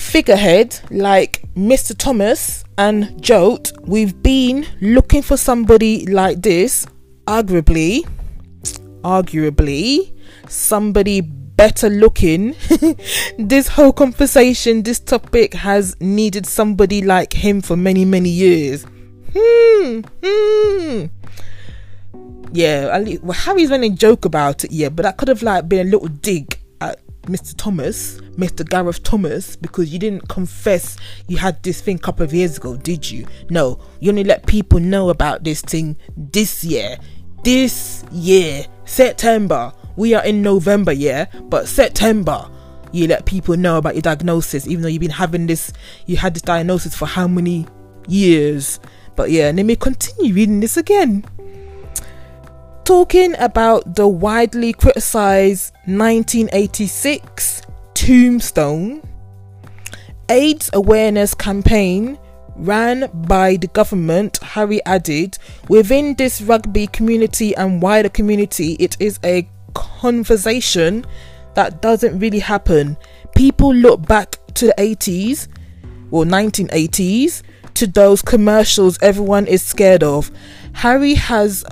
figurehead 0.00 0.80
like 0.90 1.42
Mr. 1.54 1.96
Thomas 1.96 2.64
and 2.78 3.22
Jote. 3.22 3.70
We've 3.82 4.20
been 4.22 4.66
looking 4.80 5.22
for 5.22 5.36
somebody 5.36 6.06
like 6.06 6.42
this, 6.42 6.86
arguably, 7.26 8.08
arguably, 9.02 10.12
somebody 10.48 11.20
better 11.20 11.90
looking. 11.90 12.56
this 13.38 13.68
whole 13.68 13.92
conversation, 13.92 14.82
this 14.82 14.98
topic 14.98 15.54
has 15.54 15.94
needed 16.00 16.46
somebody 16.46 17.02
like 17.02 17.32
him 17.34 17.60
for 17.60 17.76
many, 17.76 18.04
many 18.04 18.30
years. 18.30 18.86
Hmm. 19.36 20.00
Hmm. 20.24 21.06
Yeah, 22.52 22.88
at 22.92 23.04
least, 23.04 23.22
well, 23.22 23.38
Harry's 23.38 23.70
running 23.70 23.94
joke 23.94 24.24
about 24.24 24.64
it, 24.64 24.72
yeah, 24.72 24.88
but 24.88 25.04
that 25.04 25.18
could 25.18 25.28
have 25.28 25.42
like 25.42 25.68
been 25.68 25.86
a 25.86 25.90
little 25.90 26.08
dig 26.08 26.59
Mr. 27.30 27.54
Thomas, 27.56 28.20
Mr. 28.36 28.68
Gareth 28.68 29.02
Thomas, 29.02 29.56
because 29.56 29.92
you 29.92 29.98
didn't 29.98 30.28
confess 30.28 30.96
you 31.28 31.38
had 31.38 31.62
this 31.62 31.80
thing 31.80 31.96
a 31.96 32.00
couple 32.00 32.24
of 32.24 32.34
years 32.34 32.56
ago, 32.56 32.76
did 32.76 33.10
you? 33.10 33.26
No, 33.48 33.80
you 34.00 34.10
only 34.10 34.24
let 34.24 34.46
people 34.46 34.80
know 34.80 35.10
about 35.10 35.44
this 35.44 35.60
thing 35.60 35.96
this 36.16 36.64
year. 36.64 36.96
This 37.44 38.04
year, 38.12 38.66
September. 38.84 39.72
We 39.96 40.14
are 40.14 40.24
in 40.24 40.42
November, 40.42 40.92
yeah, 40.92 41.26
but 41.44 41.68
September 41.68 42.48
you 42.92 43.06
let 43.06 43.24
people 43.24 43.56
know 43.56 43.76
about 43.78 43.94
your 43.94 44.02
diagnosis, 44.02 44.66
even 44.66 44.82
though 44.82 44.88
you've 44.88 45.00
been 45.00 45.10
having 45.10 45.46
this, 45.46 45.72
you 46.06 46.16
had 46.16 46.34
this 46.34 46.42
diagnosis 46.42 46.94
for 46.94 47.06
how 47.06 47.28
many 47.28 47.66
years? 48.08 48.80
But 49.16 49.30
yeah, 49.30 49.52
let 49.54 49.64
me 49.64 49.76
continue 49.76 50.34
reading 50.34 50.60
this 50.60 50.76
again. 50.76 51.24
Talking 52.90 53.36
about 53.38 53.94
the 53.94 54.08
widely 54.08 54.72
criticized 54.72 55.72
1986 55.86 57.62
Tombstone 57.94 59.00
AIDS 60.28 60.70
awareness 60.72 61.32
campaign 61.32 62.18
ran 62.56 63.08
by 63.28 63.58
the 63.58 63.68
government, 63.68 64.38
Harry 64.38 64.84
added, 64.86 65.38
within 65.68 66.16
this 66.16 66.40
rugby 66.40 66.88
community 66.88 67.54
and 67.54 67.80
wider 67.80 68.08
community, 68.08 68.72
it 68.80 68.96
is 68.98 69.20
a 69.22 69.48
conversation 69.74 71.06
that 71.54 71.80
doesn't 71.80 72.18
really 72.18 72.40
happen. 72.40 72.96
People 73.36 73.72
look 73.72 74.04
back 74.04 74.34
to 74.54 74.66
the 74.66 74.74
80s 74.78 75.46
or 76.10 76.24
1980s 76.24 77.44
to 77.74 77.86
those 77.86 78.20
commercials 78.20 78.98
everyone 79.00 79.46
is 79.46 79.62
scared 79.62 80.02
of. 80.02 80.32
Harry 80.72 81.14
has 81.14 81.64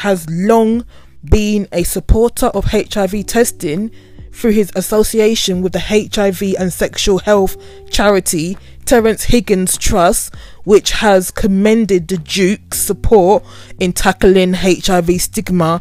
has 0.00 0.28
long 0.28 0.84
been 1.24 1.68
a 1.72 1.82
supporter 1.82 2.46
of 2.46 2.66
HIV 2.66 3.26
testing 3.26 3.90
through 4.32 4.52
his 4.52 4.72
association 4.74 5.60
with 5.62 5.72
the 5.72 5.80
HIV 5.80 6.54
and 6.58 6.72
sexual 6.72 7.18
health 7.18 7.56
charity 7.90 8.56
Terence 8.84 9.24
Higgins 9.24 9.76
Trust, 9.76 10.34
which 10.64 10.92
has 10.92 11.30
commended 11.30 12.08
the 12.08 12.18
Duke's 12.18 12.80
support 12.80 13.44
in 13.78 13.92
tackling 13.92 14.54
HIV 14.54 15.20
stigma 15.20 15.80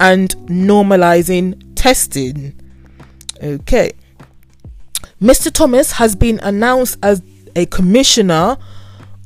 and 0.00 0.30
normalizing 0.46 1.60
testing. 1.74 2.58
Okay. 3.42 3.92
Mr. 5.20 5.52
Thomas 5.52 5.92
has 5.92 6.14
been 6.14 6.40
announced 6.42 6.98
as 7.02 7.22
a 7.54 7.66
commissioner 7.66 8.56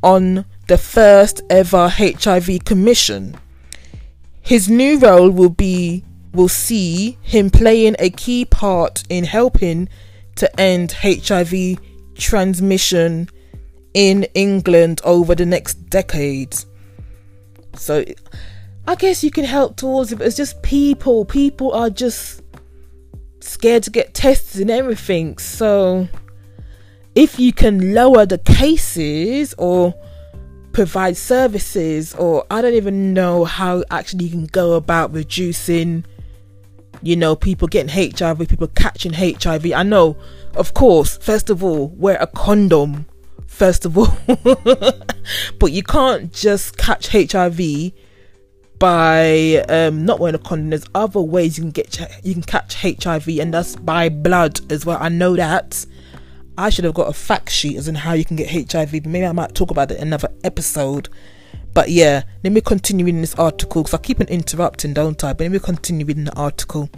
on 0.03 0.45
the 0.69 0.79
first 0.79 1.43
ever 1.51 1.89
HIV 1.89 2.65
Commission. 2.65 3.37
His 4.41 4.69
new 4.69 4.99
role 4.99 5.31
will 5.31 5.51
be 5.51 6.05
will 6.33 6.49
see 6.49 7.19
him 7.23 7.51
playing 7.51 7.97
a 7.99 8.11
key 8.11 8.45
part 8.45 9.03
in 9.09 9.25
helping 9.25 9.89
to 10.37 10.61
end 10.61 10.93
HIV 10.93 11.79
transmission 12.15 13.29
in 13.95 14.25
England 14.35 15.01
over 15.05 15.35
the 15.35 15.47
next 15.47 15.75
decade. 15.91 16.55
So 17.75 18.05
I 18.87 18.95
guess 18.95 19.25
you 19.25 19.31
can 19.31 19.45
help 19.45 19.77
towards 19.77 20.13
it, 20.13 20.17
but 20.17 20.27
it's 20.27 20.37
just 20.37 20.63
people. 20.63 21.25
People 21.25 21.73
are 21.73 21.91
just 21.91 22.43
scared 23.41 23.83
to 23.85 23.91
get 23.91 24.15
tested 24.15 24.61
and 24.61 24.71
everything. 24.71 25.39
So 25.39 26.09
if 27.15 27.39
you 27.39 27.53
can 27.53 27.95
lower 27.95 28.27
the 28.27 28.39
cases 28.39 29.55
or 29.59 29.95
provide 30.73 31.17
services 31.17 32.15
or 32.15 32.47
I 32.51 32.63
don't 32.63 32.75
even 32.75 33.13
know 33.13 33.45
how 33.45 33.85
actually 33.91 34.27
you 34.27 34.31
can 34.31 34.47
go 34.47 34.75
about 34.75 35.13
reducing 35.13 36.05
you 37.03 37.17
know 37.17 37.35
people 37.35 37.67
getting 37.67 37.89
HIV 37.89 38.47
people 38.49 38.69
catching 38.69 39.13
HIV 39.15 39.73
I 39.73 39.83
know 39.83 40.17
of 40.55 40.75
course 40.75 41.17
first 41.19 41.51
of 41.51 41.65
all 41.65 41.89
wear 41.89 42.17
a 42.21 42.27
condom 42.27 43.07
first 43.51 43.85
of 43.85 43.99
all. 43.99 44.09
But 45.59 45.73
you 45.73 45.83
can't 45.83 46.33
just 46.33 46.79
catch 46.79 47.09
HIV 47.09 47.93
by 48.79 49.57
um, 49.69 50.07
not 50.07 50.19
wearing 50.19 50.35
a 50.35 50.39
condom. 50.39 50.71
There's 50.71 50.87
other 50.95 51.21
ways 51.21 51.59
you 51.59 51.65
can 51.65 51.71
get 51.71 52.01
you 52.25 52.33
can 52.33 52.43
catch 52.43 52.75
HIV 52.75 53.29
and 53.29 53.53
that's 53.53 53.77
by 53.77 54.09
blood 54.09 54.61
as 54.73 54.87
well. 54.87 54.97
I 54.99 55.11
know 55.11 55.37
that 55.37 55.85
I 56.61 56.69
should 56.69 56.85
have 56.85 56.95
got 56.95 57.09
a 57.09 57.15
fact 57.15 57.51
sheet 57.51 57.79
as 57.79 57.89
in 57.89 57.95
how 57.95 58.13
you 58.13 58.25
can 58.25 58.37
get 58.37 58.73
HIV, 58.73 59.07
maybe 59.07 59.25
I 59.25 59.33
might 59.33 59.55
talk 59.55 59.71
about 59.71 59.91
it 59.91 59.97
in 59.97 60.09
another 60.09 60.31
episode. 60.45 61.09
But 61.73 61.91
yeah, 61.91 62.25
let 62.45 62.53
me 62.53 62.61
continue 62.61 63.07
reading 63.07 63.23
this 63.23 63.35
article 63.37 63.83
because 63.83 63.95
I 63.95 63.99
keep 63.99 64.21
on 64.21 64.27
interrupting, 64.27 64.93
don't 64.93 65.23
I? 65.25 65.33
But 65.33 65.45
let 65.45 65.53
me 65.53 65.59
continue 65.59 66.05
reading 66.05 66.25
the 66.25 66.37
article. 66.37 66.91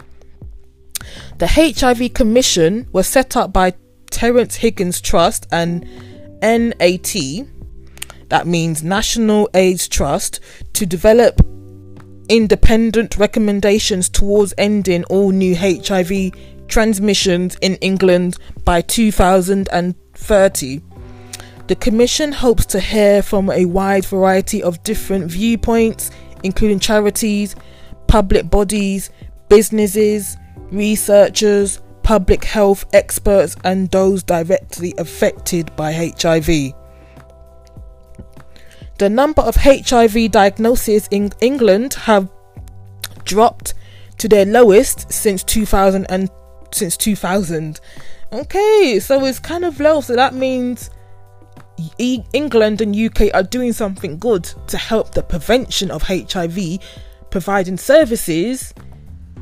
The 1.37 1.47
HIV 1.47 2.13
Commission 2.13 2.89
was 2.91 3.07
set 3.07 3.37
up 3.37 3.53
by 3.53 3.73
Terence 4.09 4.55
Higgins 4.57 4.99
Trust 4.99 5.47
and 5.51 5.87
NAT, 6.41 7.15
that 8.29 8.45
means 8.45 8.83
National 8.83 9.49
AIDS 9.53 9.87
Trust, 9.87 10.41
to 10.73 10.85
develop 10.85 11.39
independent 12.27 13.17
recommendations 13.17 14.09
towards 14.09 14.53
ending 14.57 15.03
all 15.05 15.31
new 15.31 15.55
HIV 15.55 16.33
transmissions 16.67 17.55
in 17.61 17.75
England 17.75 18.37
by 18.63 18.81
2030. 18.81 20.81
The 21.67 21.75
Commission 21.75 22.31
hopes 22.31 22.65
to 22.67 22.79
hear 22.79 23.21
from 23.21 23.49
a 23.49 23.65
wide 23.65 24.05
variety 24.05 24.61
of 24.61 24.83
different 24.83 25.31
viewpoints, 25.31 26.11
including 26.43 26.79
charities, 26.79 27.55
public 28.07 28.49
bodies, 28.49 29.09
businesses, 29.47 30.37
researchers, 30.71 31.79
public 32.03 32.43
health 32.43 32.85
experts, 32.93 33.55
and 33.63 33.89
those 33.91 34.23
directly 34.23 34.93
affected 34.97 35.73
by 35.75 35.93
HIV. 35.93 36.73
The 38.97 39.09
number 39.09 39.41
of 39.41 39.55
HIV 39.55 40.31
diagnoses 40.31 41.07
in 41.11 41.31
England 41.41 41.93
have 41.93 42.29
dropped 43.23 43.73
to 44.17 44.27
their 44.27 44.45
lowest 44.45 45.11
since 45.11 45.43
2000 45.43 46.05
since 46.73 46.97
2000. 46.97 47.79
Okay, 48.31 48.99
so 48.99 49.23
it's 49.25 49.39
kind 49.39 49.63
of 49.63 49.79
low. 49.79 50.01
So 50.01 50.15
that 50.15 50.33
means 50.33 50.89
e- 51.97 52.23
England 52.33 52.81
and 52.81 52.95
UK 52.95 53.33
are 53.33 53.43
doing 53.43 53.73
something 53.73 54.17
good 54.17 54.43
to 54.67 54.77
help 54.77 55.11
the 55.11 55.23
prevention 55.23 55.91
of 55.91 56.03
HIV, 56.03 56.79
providing 57.29 57.77
services, 57.77 58.73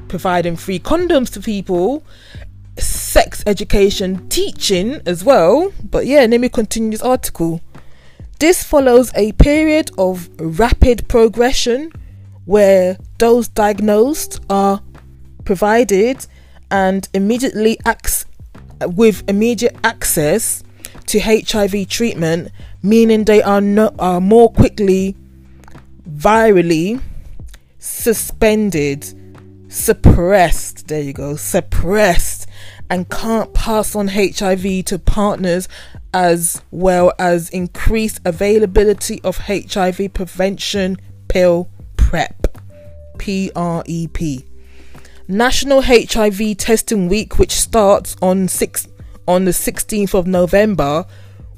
providing 0.08 0.56
free 0.56 0.80
condoms 0.80 1.32
to 1.34 1.40
people, 1.40 2.04
sex 2.78 3.44
education, 3.48 4.28
teaching 4.30 5.02
as 5.06 5.24
well. 5.24 5.72
But 5.90 6.06
yeah, 6.06 6.26
let 6.26 6.40
me 6.42 6.50
continue 6.50 6.92
this 6.92 7.02
article. 7.02 7.62
This 8.40 8.64
follows 8.64 9.12
a 9.16 9.34
period 9.34 9.92
of 9.98 10.30
rapid 10.40 11.08
progression 11.08 11.92
where 12.46 12.98
those 13.20 13.48
diagnosed 13.48 14.42
are 14.50 14.82
provided 15.46 16.26
and 16.72 17.08
immediately 17.14 17.78
ac- 17.86 18.26
uh, 18.82 18.90
with 18.90 19.24
immediate 19.30 19.76
access 19.84 20.64
to 21.08 21.20
HIV 21.20 21.88
treatment, 21.90 22.52
meaning 22.82 23.26
they 23.26 23.42
are 23.44 23.62
no, 23.62 23.94
are 24.00 24.22
more 24.22 24.52
quickly 24.52 25.16
virally 26.10 27.02
suspended, 27.78 29.14
suppressed. 29.70 30.88
There 30.88 31.02
you 31.02 31.14
go, 31.14 31.36
suppressed, 31.36 32.48
and 32.90 33.10
can't 33.10 33.54
pass 33.54 33.96
on 33.96 34.08
HIV 34.08 34.86
to 34.86 35.00
partners, 35.00 35.68
as 36.14 36.62
well 36.72 37.14
as 37.20 37.50
increased 37.50 38.22
availability 38.26 39.22
of 39.24 39.38
HIV 39.38 40.14
prevention 40.14 40.98
pill 41.28 41.70
PrEP, 41.98 42.58
P 43.18 43.52
R 43.56 43.84
E 43.86 44.08
P. 44.08 44.46
National 45.28 45.82
HIV 45.82 46.58
Testing 46.58 47.08
Week, 47.08 47.38
which 47.38 47.52
starts 47.52 48.16
on 48.22 48.48
six 48.48 48.88
on 49.28 49.46
the 49.46 49.52
16th 49.52 50.14
of 50.14 50.28
November, 50.28 51.06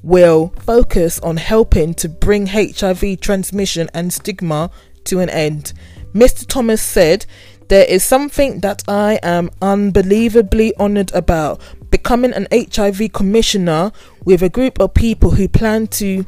will 0.03 0.53
focus 0.59 1.19
on 1.21 1.37
helping 1.37 1.93
to 1.95 2.09
bring 2.09 2.47
HIV 2.47 3.21
transmission 3.21 3.89
and 3.93 4.11
stigma 4.11 4.69
to 5.05 5.19
an 5.19 5.29
end. 5.29 5.73
Mr. 6.13 6.45
Thomas 6.45 6.81
said, 6.81 7.25
There 7.69 7.85
is 7.85 8.03
something 8.03 8.59
that 8.59 8.83
I 8.87 9.19
am 9.23 9.49
unbelievably 9.61 10.75
honoured 10.77 11.13
about 11.13 11.61
becoming 11.89 12.33
an 12.33 12.47
HIV 12.51 13.13
commissioner 13.13 13.91
with 14.25 14.43
a 14.43 14.49
group 14.49 14.79
of 14.79 14.93
people 14.93 15.31
who 15.31 15.47
plan 15.47 15.87
to 15.87 16.25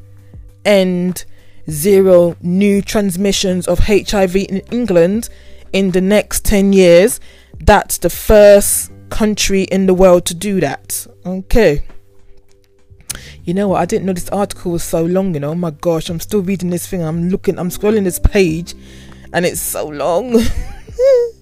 end 0.63 1.25
zero 1.69 2.35
new 2.41 2.81
transmissions 2.81 3.67
of 3.67 3.79
HIV 3.79 4.35
in 4.35 4.59
England 4.71 5.29
in 5.75 5.91
the 5.91 5.99
next 5.99 6.45
10 6.45 6.71
years. 6.71 7.19
That's 7.59 7.97
the 7.97 8.09
first 8.09 8.91
country 9.09 9.63
in 9.63 9.87
the 9.87 9.93
world 9.93 10.25
to 10.27 10.33
do 10.33 10.61
that. 10.61 11.05
Okay. 11.25 11.83
You 13.43 13.53
know 13.53 13.67
what? 13.67 13.81
I 13.81 13.85
didn't 13.85 14.05
know 14.05 14.13
this 14.13 14.29
article 14.29 14.71
was 14.71 14.83
so 14.83 15.03
long, 15.03 15.33
you 15.33 15.41
know. 15.41 15.51
Oh 15.51 15.55
my 15.55 15.71
gosh, 15.71 16.09
I'm 16.09 16.21
still 16.21 16.41
reading 16.41 16.69
this 16.69 16.87
thing. 16.87 17.03
I'm 17.03 17.29
looking, 17.29 17.59
I'm 17.59 17.69
scrolling 17.69 18.05
this 18.05 18.19
page 18.19 18.73
and 19.33 19.45
it's 19.45 19.59
so 19.59 19.85
long. 19.85 20.39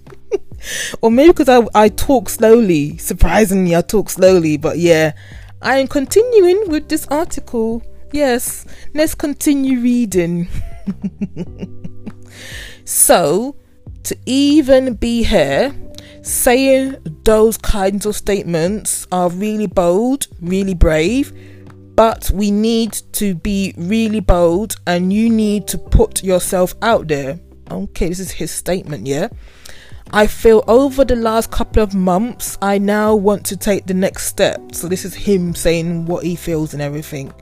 or 1.01 1.11
maybe 1.11 1.31
because 1.31 1.49
I, 1.49 1.67
I 1.75 1.89
talk 1.89 2.27
slowly. 2.27 2.97
Surprisingly, 2.97 3.75
I 3.75 3.81
talk 3.81 4.09
slowly. 4.09 4.57
But 4.57 4.79
yeah, 4.79 5.13
I 5.61 5.77
am 5.77 5.87
continuing 5.87 6.71
with 6.71 6.89
this 6.89 7.05
article. 7.07 7.83
Yes, 8.11 8.65
let's 8.95 9.13
continue 9.13 9.79
reading. 9.79 10.47
so, 12.83 13.55
to 14.03 14.17
even 14.25 14.95
be 14.95 15.23
here, 15.23 15.73
saying 16.21 16.97
those 17.23 17.57
kinds 17.57 18.05
of 18.05 18.15
statements 18.15 19.07
are 19.11 19.29
really 19.29 19.67
bold, 19.67 20.27
really 20.41 20.73
brave, 20.73 21.33
but 21.95 22.31
we 22.33 22.49
need 22.51 22.93
to 23.13 23.35
be 23.35 23.73
really 23.77 24.19
bold 24.19 24.75
and 24.87 25.13
you 25.13 25.29
need 25.29 25.67
to 25.67 25.77
put 25.77 26.23
yourself 26.23 26.73
out 26.81 27.07
there. 27.07 27.39
Okay, 27.69 28.09
this 28.09 28.19
is 28.19 28.31
his 28.31 28.51
statement, 28.51 29.07
yeah. 29.07 29.29
I 30.11 30.27
feel 30.27 30.63
over 30.67 31.03
the 31.03 31.15
last 31.15 31.49
couple 31.49 31.81
of 31.81 31.95
months, 31.95 32.57
I 32.61 32.77
now 32.77 33.15
want 33.15 33.45
to 33.47 33.57
take 33.57 33.87
the 33.87 33.95
next 33.95 34.27
step. 34.27 34.75
So, 34.75 34.87
this 34.87 35.05
is 35.05 35.15
him 35.15 35.55
saying 35.55 36.05
what 36.05 36.23
he 36.23 36.35
feels 36.35 36.73
and 36.73 36.81
everything. 36.81 37.33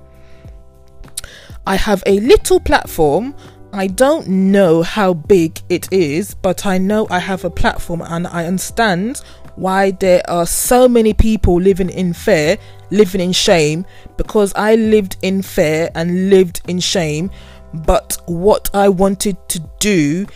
I 1.67 1.75
have 1.75 2.01
a 2.05 2.19
little 2.21 2.59
platform 2.59 3.35
I 3.73 3.87
don't 3.87 4.27
know 4.27 4.83
how 4.83 5.13
big 5.13 5.61
it 5.69 5.91
is, 5.93 6.33
but 6.33 6.65
I 6.65 6.77
know 6.77 7.07
I 7.09 7.19
have 7.19 7.45
a 7.45 7.49
platform 7.49 8.01
and 8.01 8.27
I 8.27 8.45
understand 8.45 9.21
why 9.55 9.91
there 9.91 10.29
are 10.29 10.45
so 10.45 10.89
many 10.89 11.13
people 11.13 11.59
living 11.59 11.89
in 11.89 12.11
fear, 12.11 12.57
living 12.89 13.21
in 13.21 13.31
shame, 13.31 13.85
because 14.17 14.53
I 14.55 14.75
lived 14.75 15.15
in 15.21 15.41
fear 15.41 15.89
and 15.95 16.29
lived 16.29 16.61
in 16.67 16.81
shame. 16.81 17.31
But 17.73 18.17
what 18.25 18.69
I 18.73 18.89
wanted 18.89 19.37
to 19.49 19.59
do 19.79 20.27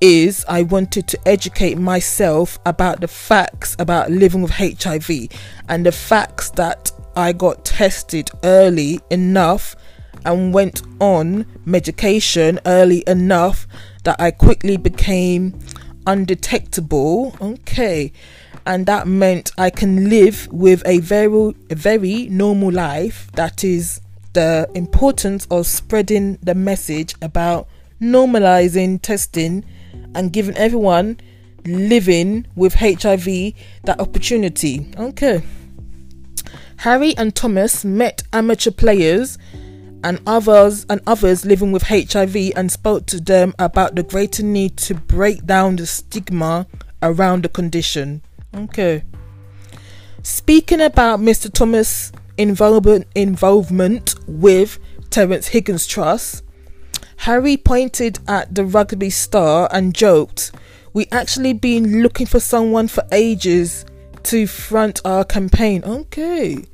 is 0.00 0.46
I 0.48 0.62
wanted 0.62 1.06
to 1.08 1.18
educate 1.28 1.76
myself 1.76 2.58
about 2.64 3.02
the 3.02 3.08
facts 3.08 3.76
about 3.78 4.10
living 4.10 4.40
with 4.40 4.52
HIV 4.52 5.28
and 5.68 5.84
the 5.84 5.92
facts 5.92 6.48
that 6.52 6.90
I 7.14 7.32
got 7.34 7.66
tested 7.66 8.30
early 8.42 9.00
enough 9.10 9.76
and 10.24 10.52
went 10.52 10.82
on 11.00 11.46
medication 11.64 12.60
early 12.66 13.04
enough 13.06 13.66
that 14.04 14.20
I 14.20 14.30
quickly 14.30 14.76
became 14.76 15.58
undetectable. 16.06 17.36
Okay. 17.40 18.12
and 18.66 18.86
that 18.86 19.06
meant 19.06 19.52
I 19.58 19.70
can 19.70 20.08
live 20.08 20.48
with 20.52 20.82
a 20.86 20.98
very, 20.98 21.54
a 21.70 21.74
very 21.74 22.28
normal 22.28 22.70
life. 22.70 23.30
That 23.32 23.64
is 23.64 24.00
the 24.32 24.70
importance 24.74 25.46
of 25.50 25.66
spreading 25.66 26.38
the 26.42 26.54
message 26.54 27.14
about 27.20 27.68
normalizing 28.00 29.00
testing 29.02 29.64
and 30.14 30.32
giving 30.32 30.56
everyone 30.56 31.20
living 31.66 32.46
with 32.54 32.74
HIV 32.74 33.24
that 33.84 33.98
opportunity. 33.98 34.86
Okay. 34.96 35.42
Harry 36.78 37.14
and 37.16 37.34
Thomas 37.34 37.84
met 37.84 38.22
amateur 38.32 38.70
players 38.70 39.36
and 40.02 40.20
others 40.26 40.86
and 40.88 41.00
others 41.06 41.44
living 41.44 41.72
with 41.72 41.82
HIV 41.84 42.52
and 42.56 42.70
spoke 42.70 43.06
to 43.06 43.20
them 43.20 43.54
about 43.58 43.94
the 43.94 44.02
greater 44.02 44.42
need 44.42 44.76
to 44.78 44.94
break 44.94 45.46
down 45.46 45.76
the 45.76 45.86
stigma 45.86 46.66
around 47.02 47.44
the 47.44 47.48
condition. 47.48 48.22
Okay. 48.54 49.04
Speaking 50.22 50.80
about 50.80 51.20
Mr. 51.20 51.52
Thomas' 51.52 52.12
involvement 52.36 53.06
involvement 53.14 54.14
with 54.26 54.78
Terence 55.10 55.48
Higgins 55.48 55.86
Trust, 55.86 56.44
Harry 57.16 57.56
pointed 57.56 58.18
at 58.26 58.54
the 58.54 58.64
rugby 58.64 59.10
star 59.10 59.68
and 59.72 59.94
joked, 59.94 60.52
"We 60.92 61.06
actually 61.12 61.52
been 61.52 62.02
looking 62.02 62.26
for 62.26 62.40
someone 62.40 62.88
for 62.88 63.04
ages 63.12 63.84
to 64.24 64.46
front 64.46 65.00
our 65.04 65.24
campaign." 65.24 65.82
Okay. 65.84 66.64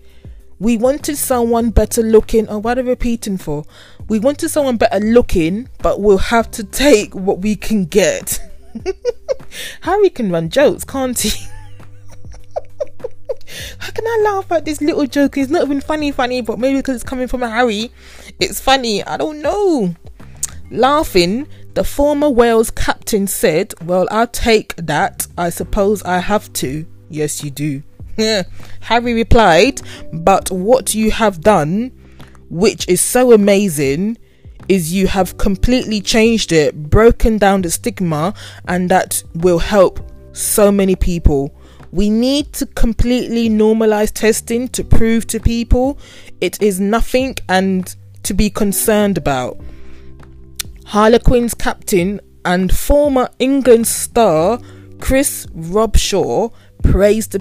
We 0.58 0.76
wanted 0.78 1.16
someone 1.16 1.70
better 1.70 2.02
looking. 2.02 2.48
Oh, 2.48 2.58
what 2.58 2.78
are 2.78 2.82
repeating 2.82 3.36
for? 3.36 3.64
We 4.08 4.18
wanted 4.18 4.48
someone 4.48 4.78
better 4.78 5.00
looking, 5.00 5.68
but 5.82 6.00
we'll 6.00 6.18
have 6.18 6.50
to 6.52 6.64
take 6.64 7.14
what 7.14 7.40
we 7.40 7.56
can 7.56 7.84
get. 7.84 8.40
Harry 9.82 10.10
can 10.10 10.30
run 10.30 10.48
jokes, 10.48 10.84
can't 10.84 11.18
he? 11.18 11.30
How 13.78 13.90
can 13.90 14.06
I 14.06 14.22
laugh 14.24 14.50
at 14.50 14.64
this 14.64 14.80
little 14.80 15.06
joke? 15.06 15.36
It's 15.36 15.50
not 15.50 15.64
even 15.64 15.80
funny, 15.80 16.10
funny, 16.10 16.40
but 16.40 16.58
maybe 16.58 16.78
because 16.78 16.96
it's 16.96 17.04
coming 17.04 17.28
from 17.28 17.42
Harry, 17.42 17.90
it's 18.40 18.60
funny. 18.60 19.04
I 19.04 19.16
don't 19.16 19.42
know. 19.42 19.94
Laughing, 20.70 21.46
the 21.74 21.84
former 21.84 22.28
Wales 22.30 22.70
captain 22.70 23.26
said, 23.26 23.74
Well, 23.84 24.08
I'll 24.10 24.26
take 24.26 24.74
that. 24.76 25.26
I 25.36 25.50
suppose 25.50 26.02
I 26.02 26.18
have 26.18 26.52
to. 26.54 26.86
Yes, 27.08 27.44
you 27.44 27.50
do. 27.50 27.82
Harry 28.80 29.14
replied, 29.14 29.80
But 30.12 30.50
what 30.50 30.94
you 30.94 31.10
have 31.10 31.40
done, 31.40 31.92
which 32.48 32.88
is 32.88 33.00
so 33.00 33.32
amazing, 33.32 34.18
is 34.68 34.92
you 34.92 35.06
have 35.06 35.38
completely 35.38 36.00
changed 36.00 36.52
it, 36.52 36.90
broken 36.90 37.38
down 37.38 37.62
the 37.62 37.70
stigma, 37.70 38.34
and 38.66 38.90
that 38.90 39.22
will 39.34 39.58
help 39.58 40.00
so 40.32 40.72
many 40.72 40.96
people. 40.96 41.54
We 41.92 42.10
need 42.10 42.52
to 42.54 42.66
completely 42.66 43.48
normalize 43.48 44.12
testing 44.12 44.68
to 44.68 44.84
prove 44.84 45.26
to 45.28 45.40
people 45.40 45.98
it 46.40 46.60
is 46.60 46.80
nothing 46.80 47.36
and 47.48 47.94
to 48.24 48.34
be 48.34 48.50
concerned 48.50 49.16
about. 49.16 49.58
Harlequins 50.86 51.54
captain 51.54 52.20
and 52.44 52.76
former 52.76 53.28
England 53.38 53.86
star 53.86 54.60
Chris 55.00 55.46
Robshaw 55.46 56.52
praised 56.82 57.32
the 57.32 57.40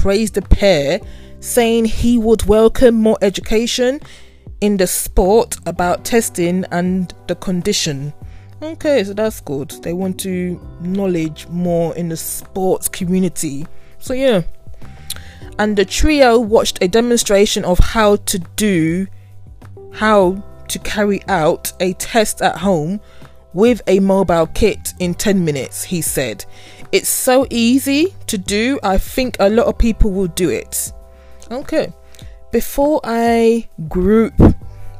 praised 0.00 0.34
the 0.34 0.42
pair, 0.42 1.00
saying 1.40 1.84
he 1.84 2.18
would 2.18 2.44
welcome 2.44 2.94
more 2.94 3.18
education 3.22 4.00
in 4.60 4.76
the 4.76 4.86
sport 4.86 5.56
about 5.66 6.04
testing 6.04 6.64
and 6.70 7.14
the 7.26 7.34
condition. 7.34 8.12
Okay, 8.62 9.04
so 9.04 9.12
that's 9.12 9.40
good. 9.40 9.70
They 9.82 9.92
want 9.92 10.18
to 10.20 10.60
knowledge 10.80 11.46
more 11.48 11.94
in 11.96 12.08
the 12.08 12.16
sports 12.16 12.88
community. 12.88 13.66
So 13.98 14.14
yeah. 14.14 14.42
And 15.58 15.76
the 15.76 15.84
trio 15.84 16.38
watched 16.38 16.82
a 16.82 16.88
demonstration 16.88 17.64
of 17.64 17.78
how 17.78 18.16
to 18.16 18.38
do 18.56 19.06
how 19.92 20.42
to 20.68 20.78
carry 20.80 21.22
out 21.28 21.72
a 21.80 21.92
test 21.94 22.42
at 22.42 22.58
home 22.58 23.00
with 23.54 23.82
a 23.86 24.00
mobile 24.00 24.46
kit 24.48 24.94
in 24.98 25.14
10 25.14 25.44
minutes, 25.44 25.84
he 25.84 26.00
said. 26.02 26.44
It's 26.92 27.08
so 27.08 27.46
easy 27.50 28.14
to 28.26 28.38
do, 28.38 28.78
I 28.82 28.98
think 28.98 29.36
a 29.40 29.48
lot 29.48 29.66
of 29.66 29.78
people 29.78 30.10
will 30.10 30.28
do 30.28 30.50
it. 30.50 30.92
Okay. 31.50 31.92
Before 32.50 33.00
I 33.04 33.68
group 33.88 34.34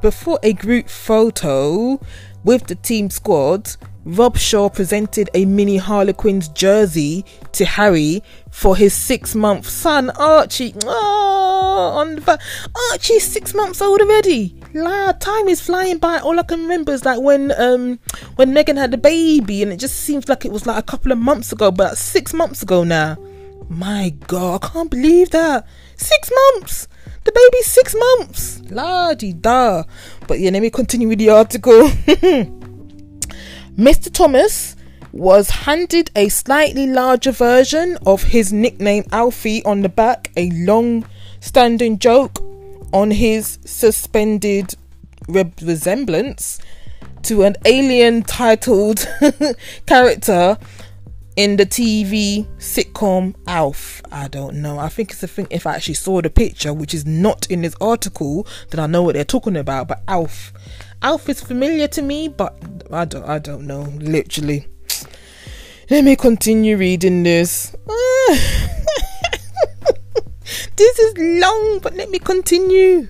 before 0.00 0.38
a 0.42 0.52
group 0.52 0.88
photo 0.88 2.00
with 2.44 2.66
the 2.66 2.76
team 2.76 3.10
squad, 3.10 3.76
Robshaw 4.06 4.72
presented 4.72 5.28
a 5.34 5.44
mini 5.44 5.76
Harlequins 5.76 6.48
jersey 6.48 7.24
to 7.52 7.64
Harry 7.64 8.22
for 8.50 8.76
his 8.76 8.94
six 8.94 9.34
month 9.34 9.68
son 9.68 10.10
Archie. 10.10 10.74
Oh, 10.84 11.92
on 11.96 12.16
the 12.16 12.38
Archie's 12.92 13.26
six 13.26 13.54
months 13.54 13.82
old 13.82 14.00
already. 14.00 14.57
La, 14.74 15.12
time 15.12 15.48
is 15.48 15.62
flying 15.62 15.96
by. 15.96 16.18
All 16.18 16.38
I 16.38 16.42
can 16.42 16.60
remember 16.60 16.92
is 16.92 17.04
like 17.04 17.20
when 17.20 17.52
um 17.58 17.98
when 18.36 18.52
Meghan 18.52 18.76
had 18.76 18.90
the 18.90 18.98
baby, 18.98 19.62
and 19.62 19.72
it 19.72 19.78
just 19.78 20.00
seems 20.00 20.28
like 20.28 20.44
it 20.44 20.52
was 20.52 20.66
like 20.66 20.78
a 20.78 20.82
couple 20.82 21.10
of 21.10 21.16
months 21.18 21.52
ago, 21.52 21.70
but 21.70 21.96
six 21.96 22.34
months 22.34 22.62
ago 22.62 22.84
now. 22.84 23.16
My 23.70 24.14
God, 24.26 24.62
I 24.62 24.68
can't 24.68 24.90
believe 24.90 25.30
that. 25.30 25.66
Six 25.96 26.30
months. 26.54 26.86
The 27.24 27.32
baby's 27.32 27.66
six 27.66 27.94
months. 27.94 28.60
La 28.70 29.14
di 29.14 29.32
da. 29.32 29.84
But 30.26 30.40
yeah, 30.40 30.50
let 30.50 30.62
me 30.62 30.70
continue 30.70 31.08
with 31.08 31.18
the 31.18 31.30
article. 31.30 31.88
Mr. 33.76 34.12
Thomas 34.12 34.76
was 35.12 35.48
handed 35.50 36.10
a 36.14 36.28
slightly 36.28 36.86
larger 36.86 37.32
version 37.32 37.96
of 38.06 38.22
his 38.22 38.52
nickname 38.52 39.04
Alfie 39.12 39.64
on 39.64 39.80
the 39.80 39.88
back, 39.88 40.30
a 40.36 40.50
long 40.50 41.06
standing 41.40 41.98
joke 41.98 42.38
on 42.92 43.10
his 43.10 43.58
suspended 43.64 44.74
re- 45.28 45.52
resemblance 45.62 46.58
to 47.22 47.42
an 47.42 47.56
alien 47.64 48.22
titled 48.22 49.06
character 49.86 50.58
in 51.36 51.56
the 51.56 51.66
TV 51.66 52.46
sitcom 52.58 53.34
Alf. 53.46 54.02
I 54.10 54.28
don't 54.28 54.56
know. 54.56 54.78
I 54.78 54.88
think 54.88 55.12
it's 55.12 55.22
a 55.22 55.28
thing 55.28 55.46
if 55.50 55.66
I 55.66 55.76
actually 55.76 55.94
saw 55.94 56.20
the 56.20 56.30
picture, 56.30 56.72
which 56.74 56.92
is 56.94 57.06
not 57.06 57.46
in 57.50 57.62
this 57.62 57.76
article, 57.80 58.46
then 58.70 58.80
I 58.80 58.86
know 58.86 59.02
what 59.02 59.14
they're 59.14 59.24
talking 59.24 59.56
about. 59.56 59.88
But 59.88 60.02
Alf. 60.08 60.52
Alf 61.00 61.28
is 61.28 61.40
familiar 61.40 61.86
to 61.88 62.02
me, 62.02 62.28
but 62.28 62.56
I 62.92 63.04
don't 63.04 63.24
I 63.24 63.38
don't 63.38 63.66
know, 63.66 63.82
literally. 63.98 64.66
Let 65.90 66.04
me 66.04 66.16
continue 66.16 66.76
reading 66.76 67.22
this. 67.22 67.74
This 70.76 70.98
is 70.98 71.14
long, 71.18 71.80
but 71.80 71.94
let 71.94 72.10
me 72.10 72.18
continue. 72.18 73.08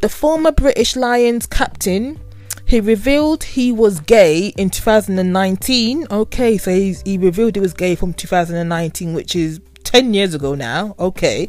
The 0.00 0.08
former 0.08 0.52
British 0.52 0.96
Lions 0.96 1.46
captain, 1.46 2.20
he 2.66 2.80
revealed 2.80 3.44
he 3.44 3.72
was 3.72 4.00
gay 4.00 4.48
in 4.56 4.70
2019. 4.70 6.06
Okay, 6.10 6.58
so 6.58 6.70
he 6.70 7.18
revealed 7.18 7.54
he 7.54 7.60
was 7.60 7.72
gay 7.74 7.94
from 7.94 8.12
2019, 8.12 9.14
which 9.14 9.36
is 9.36 9.60
10 9.84 10.14
years 10.14 10.34
ago 10.34 10.54
now. 10.54 10.94
Okay, 10.98 11.48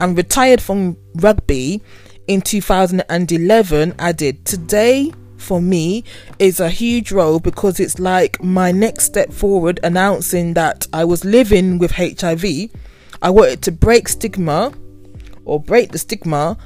and 0.00 0.16
retired 0.16 0.60
from 0.60 0.96
rugby 1.16 1.82
in 2.26 2.40
2011. 2.40 3.94
Added 3.98 4.44
today 4.44 5.12
for 5.36 5.60
me 5.60 6.02
is 6.38 6.60
a 6.60 6.70
huge 6.70 7.12
role 7.12 7.38
because 7.38 7.78
it's 7.78 7.98
like 7.98 8.42
my 8.42 8.72
next 8.72 9.04
step 9.04 9.32
forward 9.32 9.78
announcing 9.82 10.54
that 10.54 10.86
I 10.92 11.04
was 11.04 11.24
living 11.24 11.78
with 11.78 11.92
HIV 11.92 12.70
I 13.22 13.30
wanted 13.30 13.62
to 13.62 13.72
break 13.72 14.08
stigma 14.08 14.72
or 15.44 15.60
break 15.60 15.92
the 15.92 15.98
stigma. 15.98 16.56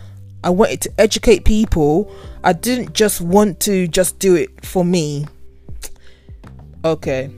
I 0.42 0.50
wanted 0.50 0.80
to 0.82 0.92
educate 0.98 1.44
people. 1.44 2.12
I 2.42 2.52
didn't 2.52 2.94
just 2.94 3.20
want 3.20 3.60
to 3.60 3.86
just 3.86 4.18
do 4.18 4.34
it 4.34 4.64
for 4.64 4.84
me. 4.84 5.26
Okay. 6.84 7.30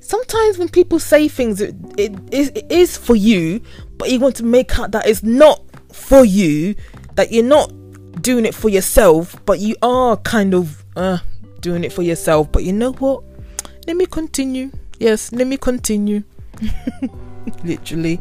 Sometimes 0.00 0.58
when 0.58 0.68
people 0.68 0.98
say 0.98 1.28
things, 1.28 1.60
it, 1.60 1.74
it, 1.96 2.12
it 2.32 2.66
is 2.70 2.96
for 2.96 3.14
you, 3.14 3.60
but 3.96 4.10
you 4.10 4.18
want 4.18 4.34
to 4.36 4.44
make 4.44 4.76
out 4.78 4.90
that 4.90 5.06
it's 5.06 5.22
not 5.22 5.62
for 5.92 6.24
you, 6.24 6.74
that 7.14 7.30
you're 7.30 7.44
not 7.44 7.72
doing 8.20 8.44
it 8.44 8.54
for 8.54 8.68
yourself, 8.68 9.36
but 9.46 9.60
you 9.60 9.76
are 9.82 10.16
kind 10.18 10.52
of 10.52 10.84
uh, 10.96 11.18
doing 11.60 11.84
it 11.84 11.92
for 11.92 12.02
yourself. 12.02 12.50
But 12.50 12.64
you 12.64 12.72
know 12.72 12.92
what? 12.92 13.22
Let 13.86 13.96
me 13.96 14.06
continue. 14.06 14.72
Yes, 14.98 15.32
let 15.32 15.46
me 15.46 15.56
continue. 15.56 16.24
literally. 17.64 18.20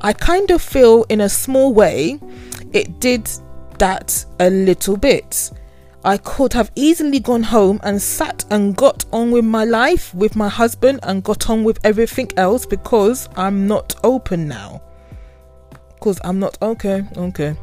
I 0.00 0.12
kind 0.12 0.50
of 0.50 0.62
feel, 0.62 1.04
in 1.08 1.20
a 1.20 1.28
small 1.28 1.74
way, 1.74 2.20
it 2.72 3.00
did 3.00 3.28
that 3.78 4.24
a 4.38 4.50
little 4.50 4.96
bit. 4.96 5.50
I 6.04 6.16
could 6.18 6.52
have 6.52 6.70
easily 6.76 7.18
gone 7.18 7.42
home 7.42 7.80
and 7.82 8.00
sat 8.00 8.44
and 8.50 8.76
got 8.76 9.04
on 9.12 9.32
with 9.32 9.44
my 9.44 9.64
life 9.64 10.14
with 10.14 10.36
my 10.36 10.48
husband 10.48 11.00
and 11.02 11.24
got 11.24 11.50
on 11.50 11.64
with 11.64 11.80
everything 11.84 12.30
else 12.36 12.64
because 12.64 13.28
I'm 13.36 13.66
not 13.66 13.96
open 14.04 14.46
now. 14.46 14.80
Because 15.94 16.20
I'm 16.22 16.38
not 16.38 16.56
okay, 16.62 17.04
okay. 17.16 17.56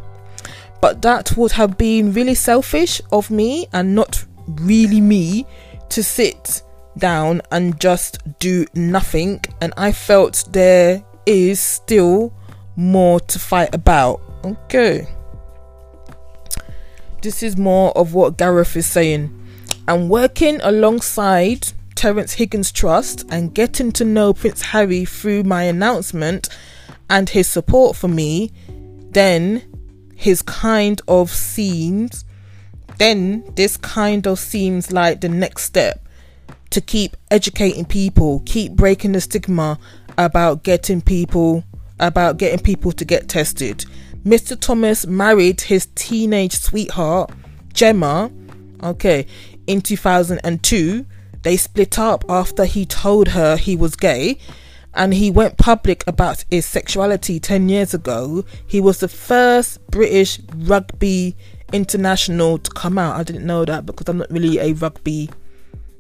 But 0.82 1.02
that 1.02 1.36
would 1.38 1.54
have 1.54 1.78
been 1.78 2.12
really 2.12 2.36
selfish 2.36 3.02
of 3.12 3.32
me 3.32 3.68
and 3.72 3.96
not 3.96 4.26
really 4.48 5.02
me 5.02 5.46
to 5.90 6.04
sit 6.04 6.62
down 6.98 7.42
and 7.52 7.80
just 7.80 8.20
do 8.40 8.66
nothing. 8.74 9.42
And 9.62 9.74
I 9.78 9.92
felt 9.92 10.46
there 10.52 11.04
is 11.26 11.60
still 11.60 12.34
more 12.76 13.20
to 13.20 13.40
fight 13.40 13.74
about. 13.74 14.22
Okay. 14.44 15.08
This 17.22 17.42
is 17.42 17.58
more 17.58 17.92
of 17.98 18.14
what 18.14 18.38
Gareth 18.38 18.76
is 18.76 18.86
saying. 18.86 19.32
I'm 19.88 20.10
working 20.10 20.60
alongside 20.62 21.68
Terence 21.96 22.34
Higgins 22.34 22.72
Trust 22.72 23.26
and 23.30 23.54
getting 23.54 23.92
to 23.94 24.06
know 24.06 24.34
Prince 24.34 24.62
Harry 24.62 25.06
through 25.06 25.44
my 25.44 25.64
announcement 25.64 26.50
and 27.10 27.30
his 27.30 27.48
support 27.48 27.96
for 27.96 28.08
me, 28.08 28.52
then 29.12 29.64
his 30.16 30.42
kind 30.42 31.02
of 31.08 31.30
seems 31.30 32.26
then 32.98 33.44
this 33.56 33.78
kind 33.78 34.26
of 34.26 34.40
seems 34.40 34.92
like 34.92 35.22
the 35.22 35.30
next 35.30 35.64
step 35.64 36.05
to 36.76 36.82
keep 36.82 37.16
educating 37.32 37.86
people, 37.86 38.42
keep 38.46 38.74
breaking 38.74 39.14
the 39.14 39.22
stigma 39.22 39.80
about 40.18 40.64
getting 40.64 41.00
people 41.00 41.64
about 42.02 42.36
getting 42.36 42.60
people 42.60 42.92
to 42.92 43.06
get 43.06 43.30
tested. 43.30 43.86
Mr. 44.26 44.60
Thomas 44.60 45.08
married 45.08 45.62
his 45.62 45.86
teenage 45.96 46.60
sweetheart, 46.60 47.32
Gemma, 47.72 48.30
okay, 48.84 49.26
in 49.68 49.80
2002. 49.80 51.06
They 51.44 51.56
split 51.56 51.98
up 51.98 52.26
after 52.28 52.66
he 52.66 52.86
told 52.86 53.30
her 53.30 53.56
he 53.56 53.78
was 53.78 53.96
gay 53.96 54.38
and 54.94 55.14
he 55.14 55.32
went 55.32 55.58
public 55.58 56.04
about 56.06 56.44
his 56.50 56.66
sexuality 56.66 57.40
10 57.40 57.70
years 57.70 57.94
ago. 57.94 58.44
He 58.68 58.82
was 58.82 59.00
the 59.00 59.08
first 59.08 59.80
British 59.92 60.42
rugby 60.58 61.38
international 61.72 62.58
to 62.58 62.72
come 62.72 62.98
out. 62.98 63.16
I 63.16 63.24
didn't 63.24 63.46
know 63.46 63.64
that 63.64 63.86
because 63.86 64.10
I'm 64.10 64.18
not 64.18 64.30
really 64.30 64.60
a 64.60 64.74
rugby 64.74 65.30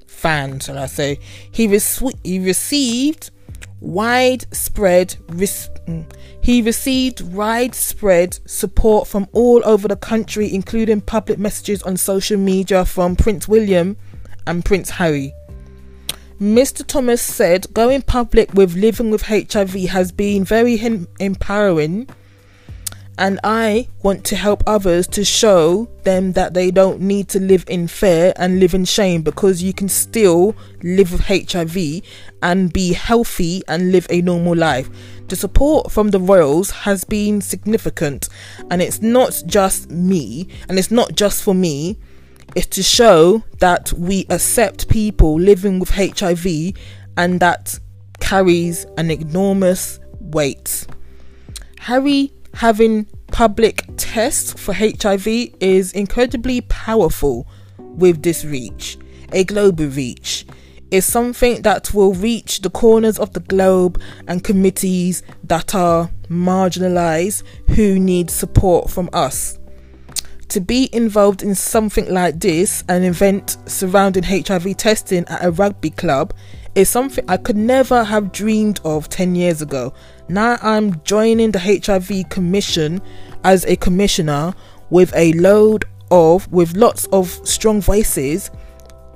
fan, 0.08 0.60
shall 0.60 0.78
I 0.78 0.86
say. 0.88 1.20
He, 1.52 1.68
he 2.24 2.39
received 2.39 3.32
widespread 3.82 5.15
res- 5.30 5.70
mm, 5.88 6.06
he 6.41 6.62
received 6.62 7.22
widespread 7.22 8.39
support 8.50 9.08
from 9.08 9.28
all 9.32 9.62
over 9.65 9.88
the 9.88 9.96
country 9.96 10.52
including 10.54 11.02
public 11.02 11.38
messages 11.38 11.84
on 11.84 11.96
social 11.98 12.38
media 12.38 12.84
from 12.86 13.15
Prince 13.15 13.48
William 13.48 13.98
and 14.48 14.65
Prince 14.65 14.89
Harry. 14.91 15.34
Mr. 16.41 16.86
Thomas 16.86 17.22
said 17.22 17.72
going 17.74 18.02
public 18.02 18.54
with 18.54 18.76
living 18.76 19.10
with 19.10 19.24
HIV 19.24 19.74
has 19.89 20.12
been 20.12 20.44
very 20.44 20.82
empowering 21.20 22.10
and 23.17 23.39
I 23.43 23.88
want 24.04 24.25
to 24.25 24.36
help 24.36 24.63
others 24.67 25.08
to 25.08 25.23
show 25.23 25.88
them 26.04 26.34
that 26.34 26.54
they 26.54 26.69
don't 26.69 26.99
need 26.99 27.30
to 27.30 27.39
live 27.39 27.63
in 27.67 27.88
fear 27.88 28.34
and 28.36 28.60
live 28.60 28.73
in 28.73 28.84
shame 28.86 29.21
because 29.21 29.63
you 29.63 29.73
can 29.73 29.88
still 29.88 30.56
live 30.84 31.12
with 31.12 31.21
HIV 31.21 32.01
and 32.41 32.73
be 32.73 32.93
healthy 32.93 33.62
and 33.67 33.91
live 33.91 34.08
a 34.10 34.21
normal 34.21 34.56
life. 34.56 34.89
The 35.28 35.36
support 35.36 35.91
from 35.91 36.10
the 36.10 36.19
royals 36.19 36.71
has 36.71 37.04
been 37.04 37.41
significant, 37.41 38.30
and 38.69 38.82
it's 38.82 39.01
not 39.01 39.41
just 39.45 39.89
me, 39.89 40.47
and 40.67 40.78
it's 40.78 40.91
not 40.91 41.15
just 41.15 41.41
for 41.41 41.56
me, 41.56 41.97
it's 42.56 42.67
to 42.67 42.84
show 42.84 43.43
that 43.60 43.91
we 43.93 44.25
accept 44.30 44.88
people 44.89 45.39
living 45.39 45.80
with 45.80 45.89
HIV 45.89 46.73
and 47.17 47.39
that 47.39 47.80
carries 48.19 48.86
an 48.97 49.10
enormous 49.10 49.99
weight. 50.19 50.86
Harry 51.80 52.32
having 52.56 53.06
public 53.28 53.86
tests 53.98 54.54
for 54.54 54.74
HIV 54.74 55.28
is 55.60 55.91
incredibly 55.91 56.62
powerful 56.62 57.48
with 57.78 58.24
this 58.24 58.46
reach, 58.46 58.98
a 59.32 59.44
global 59.44 59.88
reach. 59.88 60.46
Is 60.91 61.06
something 61.06 61.63
that 61.63 61.94
will 61.94 62.13
reach 62.13 62.62
the 62.62 62.70
corners 62.70 63.20
of 63.20 63.34
the 63.34 63.39
globe 63.41 64.00
and 64.28 64.44
communities 64.44 65.24
that 65.44 65.76
are 65.76 66.10
marginalized 66.30 67.44
who 67.76 68.00
need 68.00 68.30
support 68.30 68.89
from 68.89 69.10
us. 69.12 69.60
To 70.50 70.62
be 70.62 70.89
involved 70.94 71.41
in 71.41 71.56
something 71.56 72.08
like 72.13 72.39
this, 72.39 72.84
an 72.88 73.04
event 73.04 73.58
surrounding 73.65 74.24
HIV 74.24 74.78
testing 74.78 75.26
at 75.28 75.44
a 75.44 75.52
rugby 75.52 75.89
club, 75.89 76.34
is 76.75 76.89
something 76.89 77.23
I 77.27 77.38
could 77.38 77.55
never 77.55 78.03
have 78.03 78.31
dreamed 78.31 78.79
of 78.83 79.09
10 79.09 79.35
years 79.35 79.61
ago. 79.61 79.93
Now 80.27 80.57
I'm 80.61 81.01
joining 81.03 81.51
the 81.51 81.59
HIV 81.59 82.29
Commission 82.29 83.01
as 83.43 83.65
a 83.65 83.75
commissioner 83.77 84.53
with 84.89 85.15
a 85.15 85.33
load 85.33 85.85
of, 86.11 86.51
with 86.51 86.75
lots 86.75 87.05
of 87.07 87.29
strong 87.47 87.81
voices 87.81 88.51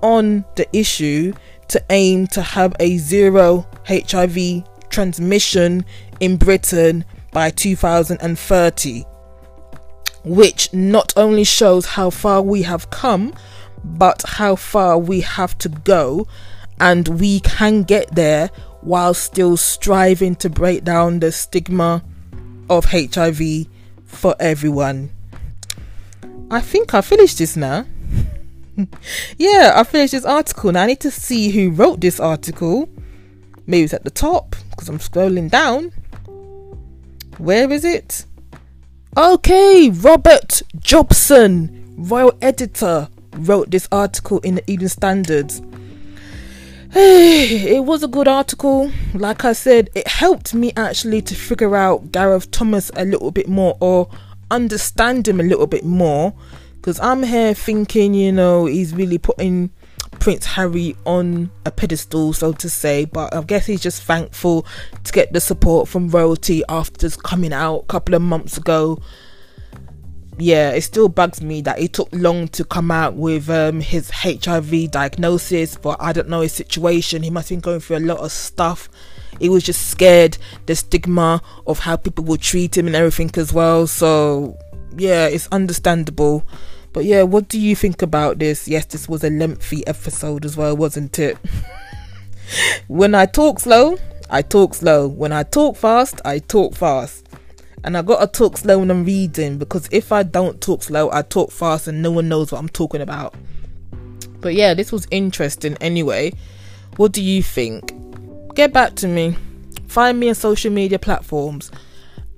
on 0.02 0.46
the 0.56 0.68
issue 0.76 1.34
to 1.68 1.84
aim 1.90 2.28
to 2.28 2.42
have 2.42 2.74
a 2.80 2.98
zero 2.98 3.68
HIV 3.88 4.64
transmission 4.90 5.86
in 6.20 6.38
Britain 6.38 7.06
by 7.32 7.52
2030 7.52 9.06
which 10.24 10.74
not 10.74 11.14
only 11.16 11.44
shows 11.44 11.86
how 11.86 12.10
far 12.10 12.42
we 12.42 12.62
have 12.64 12.90
come, 12.90 13.34
but 13.84 14.22
how 14.28 14.56
far 14.56 14.98
we 14.98 15.22
have 15.22 15.58
to 15.60 15.70
go, 15.70 16.28
and 16.80 17.20
we 17.20 17.40
can 17.42 17.84
get 17.84 18.14
there 18.16 18.50
while 18.82 19.14
still 19.14 19.58
striving 19.58 20.36
to 20.36 20.50
break 20.50 20.84
down 20.84 21.20
the 21.20 21.32
stigma 21.32 22.04
of 22.70 22.86
HIV 22.86 23.68
for 24.06 24.36
everyone. 24.40 25.12
I 26.52 26.62
think 26.62 26.94
I 26.94 27.02
finished 27.02 27.38
this 27.38 27.56
now. 27.56 27.86
yeah, 29.38 29.74
I 29.76 29.84
finished 29.84 30.14
this 30.14 30.26
article. 30.26 30.72
Now 30.72 30.84
I 30.84 30.88
need 30.88 31.00
to 31.02 31.12
see 31.12 31.50
who 31.50 31.72
wrote 31.72 32.02
this 32.02 32.20
article. 32.20 32.90
Maybe 33.68 33.84
it's 33.84 33.94
at 33.94 34.04
the 34.04 34.10
top 34.10 34.56
because 34.72 34.90
I'm 34.90 35.00
scrolling 35.00 35.50
down. 35.50 35.92
Where 37.38 37.72
is 37.72 37.86
it? 37.86 38.26
Okay, 39.16 39.90
Robert 39.90 40.62
Jobson, 40.80 41.96
royal 41.98 42.34
editor, 42.42 43.10
wrote 43.34 43.72
this 43.72 43.88
article 43.92 44.40
in 44.40 44.56
the 44.56 44.72
Evening 44.72 44.90
Standard. 44.90 45.52
it 46.96 47.86
was 47.86 48.02
a 48.02 48.08
good 48.08 48.28
article. 48.28 48.92
Like 49.14 49.46
I 49.46 49.54
said, 49.54 49.92
it 49.94 50.08
helped 50.08 50.56
me 50.56 50.72
actually 50.76 51.22
to 51.22 51.36
figure 51.36 51.76
out 51.76 52.12
Gareth 52.12 52.50
Thomas 52.50 52.90
a 52.96 53.06
little 53.06 53.30
bit 53.30 53.48
more 53.48 53.78
or 53.80 54.10
understand 54.50 55.28
him 55.28 55.40
a 55.40 55.44
little 55.44 55.68
bit 55.68 55.86
more. 55.86 56.34
Because 56.78 57.00
I'm 57.00 57.22
here 57.22 57.54
thinking, 57.54 58.16
you 58.16 58.32
know, 58.32 58.66
he's 58.66 58.96
really 58.96 59.20
putting 59.20 59.70
Prince 60.20 60.48
Harry 60.48 60.96
on 61.06 61.52
a 61.64 61.70
pedestal, 61.70 62.34
so 62.34 62.54
to 62.54 62.68
say. 62.68 63.06
But 63.06 63.36
I 63.36 63.44
guess 63.44 63.68
he's 63.68 63.82
just 63.82 64.02
thankful 64.02 64.66
to 65.04 65.12
get 65.12 65.32
the 65.32 65.42
support 65.42 65.88
from 65.88 66.10
royalty 66.10 66.64
after 66.70 67.08
coming 67.12 67.54
out 67.54 67.82
a 67.84 67.86
couple 67.86 68.16
of 68.16 68.24
months 68.24 68.58
ago. 68.58 69.00
Yeah, 70.42 70.72
it 70.72 70.82
still 70.82 71.10
bugs 71.10 71.42
me 71.42 71.62
that 71.64 71.80
it 71.80 71.92
took 71.92 72.08
long 72.14 72.48
to 72.50 72.64
come 72.64 72.92
out 72.92 73.16
with 73.16 73.50
um, 73.50 73.82
his 73.82 74.10
HIV 74.10 74.90
diagnosis, 74.90 75.76
but 75.76 75.98
I 76.00 76.14
don't 76.14 76.30
know 76.30 76.40
his 76.40 76.54
situation. 76.54 77.24
He 77.24 77.30
must 77.30 77.50
have 77.50 77.58
been 77.58 77.62
going 77.62 77.82
through 77.82 77.98
a 77.98 78.00
lot 78.00 78.20
of 78.20 78.32
stuff. 78.32 78.88
He 79.42 79.50
was 79.50 79.64
just 79.64 79.90
scared 79.90 80.38
the 80.66 80.78
stigma 80.78 81.42
of 81.68 81.80
how 81.80 81.98
people 81.98 82.24
would 82.26 82.40
treat 82.40 82.78
him 82.78 82.88
and 82.88 82.96
everything 82.96 83.32
as 83.36 83.52
well. 83.52 83.86
So, 83.86 84.58
yeah, 84.96 85.28
it's 85.28 85.50
understandable. 85.52 86.46
But 86.94 87.04
yeah, 87.04 87.24
what 87.24 87.50
do 87.50 87.60
you 87.60 87.76
think 87.76 88.02
about 88.02 88.40
this? 88.40 88.66
Yes, 88.66 88.86
this 88.86 89.10
was 89.10 89.26
a 89.26 89.30
lengthy 89.30 89.86
episode 89.88 90.46
as 90.46 90.56
well, 90.56 90.76
wasn't 90.76 91.20
it? 91.20 91.38
when 92.88 93.14
I 93.14 93.26
talk 93.26 93.60
slow, 93.60 93.98
I 94.30 94.42
talk 94.42 94.74
slow. 94.74 95.06
When 95.06 95.34
I 95.34 95.44
talk 95.44 95.76
fast, 95.76 96.22
I 96.24 96.40
talk 96.40 96.76
fast. 96.76 97.29
And 97.84 97.98
I 97.98 98.02
gotta 98.02 98.28
talk 98.28 98.58
slow 98.58 98.80
when 98.80 98.92
I'm 98.92 99.06
reading 99.06 99.58
because 99.58 99.88
if 99.92 100.12
I 100.12 100.24
don't 100.24 100.60
talk 100.62 100.84
slow, 100.84 101.10
I 101.12 101.22
talk 101.22 101.52
fast 101.52 101.88
and 101.88 102.02
no 102.02 102.12
one 102.12 102.28
knows 102.28 102.52
what 102.52 102.60
I'm 102.60 102.70
talking 102.70 103.02
about. 103.02 103.36
But 104.42 104.54
yeah, 104.54 104.74
this 104.74 104.92
was 104.92 105.08
interesting 105.12 105.76
anyway. 105.82 106.34
What 106.98 107.12
do 107.12 107.24
you 107.24 107.42
think? 107.44 107.94
Get 108.56 108.74
back 108.74 108.96
to 108.96 109.08
me. 109.08 109.36
Find 109.88 110.20
me 110.20 110.30
on 110.30 110.36
social 110.36 110.72
media 110.72 111.00
platforms. 111.00 111.72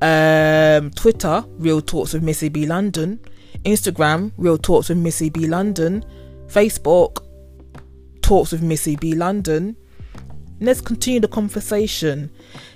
Um, 0.01 0.91
Twitter, 0.91 1.43
Real 1.57 1.81
Talks 1.81 2.13
with 2.13 2.23
Missy 2.23 2.49
B 2.49 2.65
London. 2.65 3.19
Instagram, 3.65 4.31
Real 4.37 4.57
Talks 4.57 4.89
with 4.89 4.97
Missy 4.97 5.29
B 5.29 5.47
London. 5.47 6.03
Facebook, 6.47 7.23
Talks 8.21 8.51
with 8.51 8.61
Missy 8.61 8.95
B 8.95 9.13
London. 9.15 9.75
Let's 10.59 10.81
continue 10.81 11.19
the 11.19 11.27
conversation. 11.27 12.31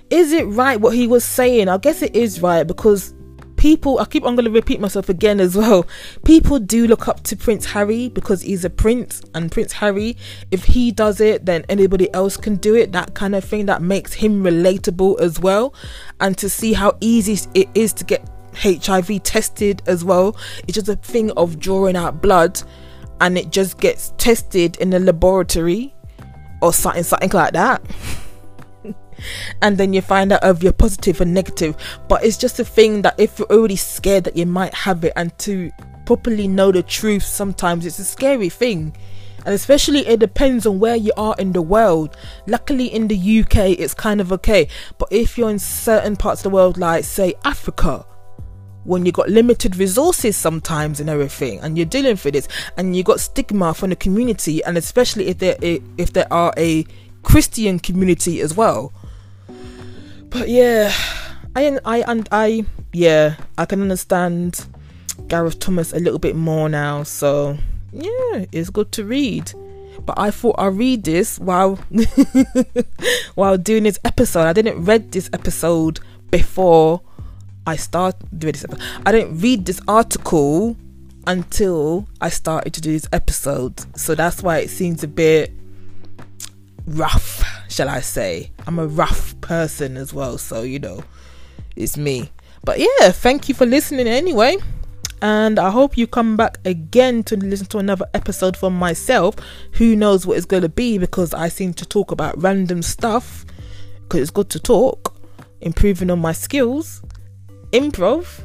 Is 0.09 0.31
it 0.31 0.43
right 0.45 0.79
what 0.79 0.95
he 0.95 1.07
was 1.07 1.23
saying? 1.23 1.67
I 1.67 1.77
guess 1.77 2.01
it 2.01 2.15
is 2.15 2.41
right 2.41 2.65
because 2.65 3.13
people 3.57 3.97
I 3.99 4.05
keep 4.05 4.23
I'm 4.23 4.35
going 4.35 4.45
to 4.45 4.51
repeat 4.51 4.79
myself 4.79 5.09
again 5.09 5.39
as 5.39 5.55
well. 5.55 5.87
People 6.23 6.59
do 6.59 6.87
look 6.87 7.07
up 7.07 7.23
to 7.23 7.35
Prince 7.35 7.65
Harry 7.65 8.09
because 8.09 8.41
he's 8.41 8.63
a 8.63 8.69
prince 8.69 9.23
and 9.33 9.51
Prince 9.51 9.73
Harry 9.73 10.17
if 10.51 10.65
he 10.65 10.91
does 10.91 11.19
it 11.19 11.45
then 11.45 11.65
anybody 11.69 12.13
else 12.13 12.37
can 12.37 12.57
do 12.57 12.75
it. 12.75 12.91
That 12.91 13.15
kind 13.15 13.33
of 13.33 13.43
thing 13.43 13.65
that 13.65 13.81
makes 13.81 14.13
him 14.13 14.43
relatable 14.43 15.19
as 15.19 15.39
well. 15.39 15.73
And 16.19 16.37
to 16.37 16.49
see 16.49 16.73
how 16.73 16.97
easy 17.01 17.49
it 17.55 17.69
is 17.73 17.91
to 17.93 18.03
get 18.03 18.29
HIV 18.55 19.23
tested 19.23 19.81
as 19.87 20.03
well. 20.03 20.37
It's 20.67 20.73
just 20.73 20.87
a 20.87 20.95
thing 20.95 21.31
of 21.31 21.59
drawing 21.59 21.95
out 21.95 22.21
blood 22.21 22.61
and 23.21 23.37
it 23.37 23.49
just 23.49 23.79
gets 23.79 24.13
tested 24.17 24.77
in 24.77 24.93
a 24.93 24.99
laboratory 24.99 25.95
or 26.61 26.73
something, 26.73 27.03
something 27.03 27.31
like 27.31 27.53
that. 27.53 27.81
and 29.61 29.77
then 29.77 29.93
you 29.93 30.01
find 30.01 30.31
out 30.31 30.43
if 30.43 30.63
you're 30.63 30.73
positive 30.73 31.21
or 31.21 31.25
negative. 31.25 31.75
But 32.07 32.23
it's 32.23 32.37
just 32.37 32.59
a 32.59 32.65
thing 32.65 33.01
that 33.03 33.19
if 33.19 33.39
you're 33.39 33.51
already 33.51 33.75
scared 33.75 34.23
that 34.25 34.35
you 34.35 34.45
might 34.45 34.73
have 34.73 35.03
it, 35.03 35.13
and 35.15 35.37
to 35.39 35.71
properly 36.05 36.47
know 36.47 36.71
the 36.71 36.83
truth, 36.83 37.23
sometimes 37.23 37.85
it's 37.85 37.99
a 37.99 38.05
scary 38.05 38.49
thing. 38.49 38.95
And 39.45 39.53
especially, 39.53 40.07
it 40.07 40.19
depends 40.19 40.65
on 40.65 40.79
where 40.79 40.95
you 40.95 41.11
are 41.17 41.35
in 41.37 41.51
the 41.51 41.61
world. 41.61 42.17
Luckily, 42.47 42.87
in 42.87 43.07
the 43.07 43.39
UK, 43.41 43.79
it's 43.79 43.93
kind 43.93 44.19
of 44.19 44.31
okay. 44.33 44.67
But 44.97 45.09
if 45.11 45.37
you're 45.37 45.51
in 45.51 45.59
certain 45.59 46.15
parts 46.15 46.41
of 46.41 46.51
the 46.51 46.55
world, 46.55 46.79
like 46.79 47.03
say 47.03 47.35
Africa, 47.43 48.05
when 48.85 49.05
you 49.05 49.11
got 49.11 49.29
limited 49.29 49.75
resources 49.75 50.37
sometimes 50.37 50.99
and 50.99 51.09
everything 51.09 51.59
and 51.61 51.75
you're 51.75 51.85
dealing 51.87 52.11
with 52.23 52.33
this 52.33 52.47
and 52.77 52.95
you 52.95 53.03
got 53.03 53.19
stigma 53.19 53.73
from 53.73 53.89
the 53.89 53.95
community 53.95 54.63
and 54.63 54.77
especially 54.77 55.27
if 55.27 55.39
there 55.39 55.57
if 55.59 56.13
there 56.13 56.31
are 56.31 56.53
a 56.55 56.85
christian 57.23 57.79
community 57.79 58.41
as 58.41 58.55
well 58.55 58.93
but 60.37 60.49
yeah 60.49 60.91
i 61.55 61.79
i 61.85 62.03
and 62.07 62.27
i 62.31 62.65
yeah 62.91 63.35
i 63.57 63.65
can 63.65 63.81
understand 63.81 64.65
gareth 65.29 65.59
thomas 65.59 65.93
a 65.93 65.99
little 65.99 66.19
bit 66.19 66.35
more 66.35 66.67
now 66.67 67.03
so 67.03 67.57
yeah 67.93 68.45
it's 68.51 68.69
good 68.69 68.91
to 68.91 69.05
read 69.05 69.53
but 70.05 70.19
I 70.19 70.29
thought 70.29 70.55
I'd 70.57 70.75
read 70.75 71.03
this 71.03 71.39
while 71.39 71.75
while 73.35 73.57
doing 73.57 73.83
this 73.83 73.97
episode. 74.03 74.45
I 74.45 74.53
didn't 74.53 74.83
read 74.83 75.11
this 75.11 75.29
episode 75.33 75.99
before 76.29 77.01
I 77.65 77.75
start 77.75 78.15
doing 78.37 78.51
this. 78.51 78.65
I 79.05 79.11
didn't 79.11 79.39
read 79.39 79.65
this 79.65 79.81
article 79.87 80.75
until 81.25 82.07
I 82.21 82.29
started 82.29 82.73
to 82.73 82.81
do 82.81 82.91
this 82.91 83.07
episode, 83.11 83.97
so 83.97 84.13
that's 84.13 84.43
why 84.43 84.59
it 84.59 84.69
seems 84.69 85.03
a 85.03 85.07
bit 85.07 85.51
rough, 86.87 87.43
shall 87.69 87.89
I 87.89 88.01
say? 88.01 88.51
I'm 88.67 88.79
a 88.79 88.87
rough 88.87 89.39
person 89.41 89.97
as 89.97 90.13
well, 90.13 90.37
so 90.37 90.61
you 90.61 90.79
know, 90.79 91.03
it's 91.75 91.97
me. 91.97 92.31
But 92.63 92.79
yeah, 92.79 93.11
thank 93.11 93.47
you 93.49 93.55
for 93.55 93.65
listening 93.65 94.07
anyway. 94.07 94.57
And 95.21 95.57
I 95.59 95.71
hope 95.71 95.97
you 95.97 96.07
come 96.07 96.37
back 96.37 96.57
again 96.65 97.23
to 97.23 97.37
listen 97.37 97.67
to 97.67 97.77
another 97.77 98.05
episode 98.13 98.57
from 98.57 98.77
myself. 98.77 99.35
Who 99.73 99.95
knows 99.95 100.27
what 100.27 100.37
it's 100.37 100.45
going 100.45 100.63
to 100.63 100.69
be 100.69 100.97
because 100.97 101.33
I 101.33 101.47
seem 101.47 101.73
to 101.75 101.85
talk 101.85 102.11
about 102.11 102.41
random 102.41 102.81
stuff 102.81 103.45
because 104.03 104.21
it's 104.21 104.31
good 104.31 104.49
to 104.51 104.59
talk, 104.59 105.15
improving 105.61 106.11
on 106.11 106.19
my 106.19 106.31
skills 106.31 107.01
improv, 107.75 108.41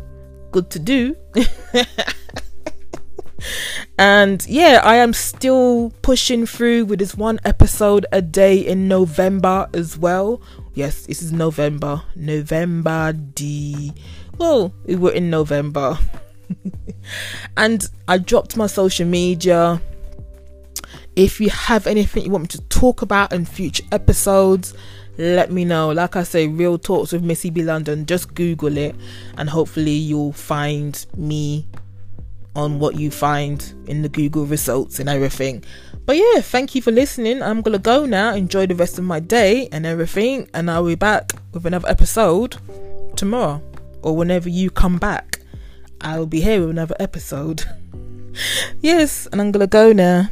good 0.50 0.70
to 0.70 0.78
do. 0.78 1.16
and 3.98 4.44
yeah, 4.46 4.80
I 4.82 4.96
am 4.96 5.12
still 5.12 5.92
pushing 6.02 6.46
through 6.46 6.86
with 6.86 6.98
this 6.98 7.14
one 7.14 7.38
episode 7.44 8.06
a 8.12 8.22
day 8.22 8.58
in 8.58 8.88
November 8.88 9.68
as 9.74 9.98
well. 9.98 10.40
Yes, 10.74 11.06
this 11.06 11.22
is 11.22 11.32
November. 11.32 12.02
November 12.14 13.12
D. 13.12 13.92
Well, 14.38 14.72
we 14.86 14.96
were 14.96 15.12
in 15.12 15.30
November. 15.30 15.98
and 17.56 17.86
I 18.08 18.18
dropped 18.18 18.56
my 18.56 18.66
social 18.66 19.06
media. 19.06 19.80
If 21.16 21.40
you 21.40 21.50
have 21.50 21.86
anything 21.86 22.24
you 22.24 22.30
want 22.30 22.44
me 22.44 22.48
to 22.48 22.62
talk 22.68 23.02
about 23.02 23.32
in 23.32 23.44
future 23.44 23.84
episodes, 23.92 24.74
let 25.18 25.50
me 25.50 25.64
know. 25.64 25.90
Like 25.90 26.16
I 26.16 26.22
say, 26.22 26.46
Real 26.46 26.78
Talks 26.78 27.12
with 27.12 27.22
Missy 27.22 27.50
B 27.50 27.62
London, 27.62 28.06
just 28.06 28.34
Google 28.34 28.76
it 28.78 28.96
and 29.36 29.50
hopefully 29.50 29.90
you'll 29.90 30.32
find 30.32 31.04
me 31.16 31.66
on 32.56 32.78
what 32.78 32.96
you 32.96 33.10
find 33.10 33.72
in 33.86 34.02
the 34.02 34.08
Google 34.08 34.46
results 34.46 34.98
and 34.98 35.08
everything. 35.08 35.64
But 36.06 36.16
yeah, 36.16 36.40
thank 36.40 36.74
you 36.74 36.82
for 36.82 36.90
listening. 36.90 37.42
I'm 37.42 37.62
gonna 37.62 37.78
go 37.78 38.06
now, 38.06 38.34
enjoy 38.34 38.66
the 38.66 38.74
rest 38.74 38.98
of 38.98 39.04
my 39.04 39.20
day 39.20 39.68
and 39.70 39.86
everything, 39.86 40.48
and 40.54 40.70
I'll 40.70 40.86
be 40.86 40.94
back 40.94 41.32
with 41.52 41.66
another 41.66 41.88
episode 41.88 42.56
tomorrow 43.16 43.62
or 44.02 44.16
whenever 44.16 44.48
you 44.48 44.70
come 44.70 44.98
back. 44.98 45.40
I'll 46.00 46.26
be 46.26 46.40
here 46.40 46.60
with 46.60 46.70
another 46.70 46.96
episode. 46.98 47.64
yes, 48.80 49.28
and 49.30 49.40
I'm 49.40 49.52
gonna 49.52 49.66
go 49.66 49.92
now. 49.92 50.28